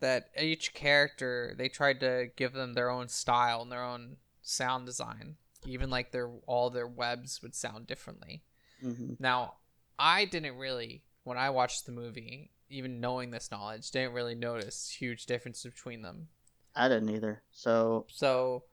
that 0.00 0.30
each 0.38 0.74
character 0.74 1.54
they 1.56 1.68
tried 1.68 2.00
to 2.00 2.30
give 2.36 2.52
them 2.52 2.74
their 2.74 2.90
own 2.90 3.08
style 3.08 3.62
and 3.62 3.70
their 3.70 3.84
own 3.84 4.16
sound 4.42 4.86
design. 4.86 5.36
Even 5.66 5.90
like 5.90 6.12
their 6.12 6.28
all 6.46 6.70
their 6.70 6.86
webs 6.86 7.40
would 7.42 7.54
sound 7.54 7.86
differently. 7.86 8.42
Mm-hmm. 8.82 9.14
Now, 9.18 9.54
I 9.98 10.24
didn't 10.24 10.56
really, 10.56 11.04
when 11.22 11.38
I 11.38 11.50
watched 11.50 11.86
the 11.86 11.92
movie, 11.92 12.50
even 12.68 13.00
knowing 13.00 13.30
this 13.30 13.50
knowledge, 13.50 13.90
didn't 13.90 14.12
really 14.12 14.34
notice 14.34 14.90
huge 14.90 15.26
difference 15.26 15.62
between 15.62 16.02
them. 16.02 16.28
I 16.74 16.88
didn't 16.88 17.10
either. 17.10 17.42
So 17.52 18.06
So, 18.10 18.64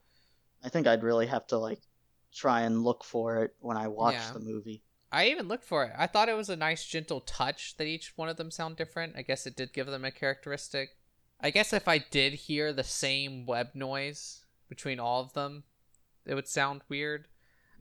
I 0.63 0.69
think 0.69 0.87
I'd 0.87 1.03
really 1.03 1.27
have 1.27 1.47
to 1.47 1.57
like 1.57 1.81
try 2.33 2.61
and 2.61 2.83
look 2.83 3.03
for 3.03 3.43
it 3.43 3.55
when 3.59 3.77
I 3.77 3.87
watch 3.87 4.15
Yeah. 4.15 4.31
the 4.33 4.39
movie. 4.39 4.83
I 5.11 5.27
even 5.27 5.47
looked 5.49 5.65
for 5.65 5.83
it. 5.83 5.91
I 5.97 6.07
thought 6.07 6.29
it 6.29 6.37
was 6.37 6.49
a 6.49 6.55
nice, 6.55 6.85
gentle 6.85 7.19
touch 7.19 7.75
that 7.77 7.85
each 7.85 8.13
one 8.15 8.29
of 8.29 8.37
them 8.37 8.49
sound 8.49 8.77
different. 8.77 9.15
I 9.17 9.21
guess 9.23 9.45
it 9.45 9.57
did 9.57 9.73
give 9.73 9.87
them 9.87 10.05
a 10.05 10.11
characteristic. 10.11 10.91
I 11.41 11.49
guess 11.49 11.73
if 11.73 11.87
I 11.87 11.97
did 11.97 12.33
hear 12.33 12.71
the 12.71 12.83
same 12.83 13.45
web 13.45 13.71
noise 13.73 14.45
between 14.69 14.99
all 14.99 15.21
of 15.21 15.33
them, 15.33 15.63
it 16.25 16.35
would 16.35 16.47
sound 16.47 16.81
weird. 16.89 17.27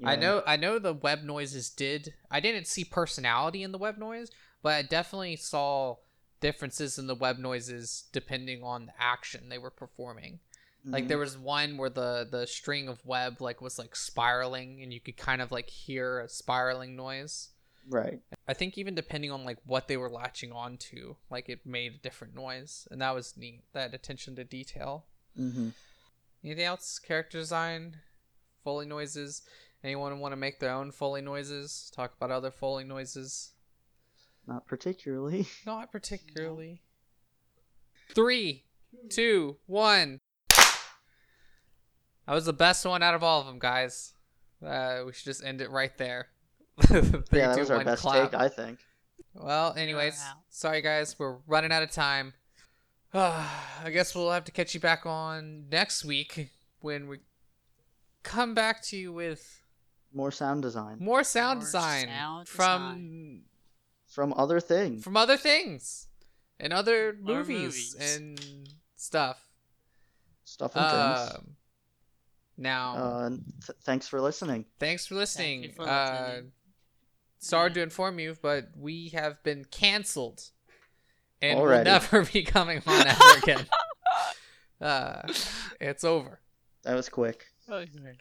I 0.03 0.17
know 0.17 0.43
I 0.47 0.57
know 0.57 0.79
the 0.79 0.95
web 0.95 1.23
noises 1.25 1.69
did. 1.69 2.15
I 2.31 2.41
didn't 2.41 2.67
see 2.67 2.85
personality 2.85 3.63
in 3.63 3.71
the 3.73 3.77
web 3.79 3.99
noise, 3.99 4.31
but 4.63 4.73
I 4.73 4.81
definitely 4.83 5.37
saw 5.37 5.97
differences 6.41 6.99
in 6.99 7.07
the 7.07 7.15
web 7.15 7.39
noises 7.39 8.05
depending 8.11 8.63
on 8.65 8.87
the 8.87 8.93
action 8.99 9.51
they 9.51 9.59
were 9.59 9.71
performing. 9.71 10.41
Like 10.87 11.05
Mhm. 11.05 11.09
there 11.09 11.19
was 11.19 11.37
one 11.37 11.77
where 11.77 11.91
the 11.91 12.27
the 12.31 12.47
string 12.47 12.89
of 12.89 13.05
web 13.05 13.43
like 13.43 13.61
was 13.61 13.79
like 13.79 13.95
spiraling 13.95 14.83
and 14.83 14.91
you 14.91 15.01
could 15.01 15.19
kind 15.19 15.43
of 15.43 15.53
like 15.53 15.69
hear 15.69 16.21
a 16.21 16.29
spiraling 16.31 16.97
noise. 16.97 17.51
Right. 17.87 18.23
I 18.49 18.55
think 18.55 18.79
even 18.79 18.95
depending 18.95 19.31
on 19.31 19.45
like 19.45 19.59
what 19.67 19.87
they 19.87 19.99
were 19.99 20.09
latching 20.09 20.51
onto, 20.53 21.17
like 21.29 21.51
it 21.51 21.67
made 21.67 21.93
a 21.95 21.99
different 21.99 22.35
noise, 22.35 22.89
and 22.91 23.03
that 23.03 23.15
was 23.15 23.37
neat. 23.37 23.65
That 23.75 23.93
attention 23.93 24.35
to 24.37 24.45
detail. 24.45 25.05
Mm-hmm. 25.39 25.71
Anything 26.43 26.65
else? 26.65 26.99
Character 26.99 27.39
design, 27.39 27.97
foley 28.63 28.87
noises. 28.87 29.43
Anyone 29.83 30.19
want 30.21 30.33
to 30.33 30.37
make 30.37 30.61
their 30.61 30.73
own 30.73 30.91
foley 30.91 31.23
noises? 31.23 31.91
Talk 31.95 32.15
about 32.17 32.31
other 32.31 32.51
foley 32.51 32.85
noises. 32.85 33.53
Not 34.47 34.67
particularly. 34.67 35.47
Not 35.67 35.91
particularly. 35.91 36.83
Three, 38.15 38.65
two, 39.09 39.57
one. 39.67 40.21
That 42.27 42.35
was 42.35 42.45
the 42.45 42.53
best 42.53 42.85
one 42.85 43.03
out 43.03 43.15
of 43.15 43.23
all 43.23 43.41
of 43.41 43.47
them, 43.47 43.59
guys. 43.59 44.13
Uh, 44.65 45.03
we 45.07 45.13
should 45.13 45.25
just 45.25 45.45
end 45.45 45.61
it 45.61 45.71
right 45.71 45.97
there. 45.97 46.29
Three, 46.83 47.01
yeah, 47.33 47.49
that 47.49 47.55
two, 47.55 47.61
was 47.61 47.71
our 47.71 47.85
best 47.85 48.03
clap. 48.03 48.31
take, 48.31 48.41
I 48.41 48.49
think. 48.49 48.79
Well, 49.35 49.75
anyways, 49.77 50.21
out. 50.29 50.37
sorry 50.49 50.83
guys, 50.83 51.17
we're 51.19 51.39
running 51.47 51.73
out 51.73 51.83
of 51.83 51.91
time. 51.91 52.35
I 53.15 53.91
guess 53.93 54.15
we'll 54.15 54.31
have 54.31 54.45
to 54.45 54.53
catch 54.53 54.75
you 54.75 54.81
back 54.81 55.07
on 55.07 55.69
next 55.71 56.05
week 56.05 56.51
when 56.81 57.09
we 57.09 57.19
come 58.23 58.55
back 58.55 58.83
to 58.85 58.97
you 58.97 59.13
with 59.13 59.63
More 60.13 60.31
sound 60.33 60.63
design 60.63 60.97
more 61.01 61.25
sound 61.25 61.59
More 61.59 61.65
design 61.67 62.07
sound 62.09 62.49
from 62.49 63.43
from 64.07 64.33
other 64.37 64.61
things. 64.61 65.05
from 65.05 65.17
other 65.17 65.37
things 65.37 66.09
and 66.59 66.73
other 66.73 67.17
movies, 67.21 67.95
movies. 67.95 68.13
and 68.17 68.69
stuff. 68.97 69.47
Stuff 70.45 70.73
and 70.77 70.91
things. 70.91 71.35
Um, 71.37 71.57
now, 72.59 72.97
Uh, 72.97 73.29
th- 73.31 73.79
thanks 73.83 74.07
for 74.09 74.21
listening. 74.21 74.67
thanks 74.79 75.07
for 75.07 75.15
listening. 75.15 75.63
you 75.63 75.73
for 75.73 75.89
uh, 75.89 76.27
listening. 76.29 76.53
sorry 77.39 77.71
Yeah. 77.71 77.75
to 77.75 77.83
inform 77.83 78.19
you, 78.19 78.37
but 78.43 78.71
we 78.77 79.09
have 79.11 79.43
been 79.43 79.65
canceled 79.65 80.51
and 81.41 81.59
Already. 81.59 81.89
will 81.89 81.95
never 82.01 82.25
be 82.33 82.43
coming 82.43 82.83
on 82.87 83.07
ever 83.07 83.39
again. 83.39 83.67
uh, 84.81 85.23
it's 85.81 86.05
over. 86.05 86.41
That 86.83 86.95
was 86.95 87.09
quick. 87.09 87.47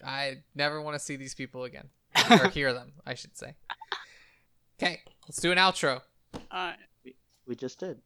I 0.06 0.44
never 0.56 0.82
want 0.82 0.96
to 0.96 1.00
see 1.00 1.16
these 1.16 1.36
people 1.36 1.64
again 1.64 1.90
or 2.30 2.48
hear 2.50 2.74
them, 2.74 2.94
I 3.06 3.14
should 3.14 3.38
say. 3.38 3.56
Okay, 4.82 5.02
let's 5.28 5.42
do 5.42 5.52
an 5.52 5.58
outro. 5.58 6.02
Alright. 6.54 6.78
We 7.46 7.56
just 7.56 7.80
did. 7.80 8.00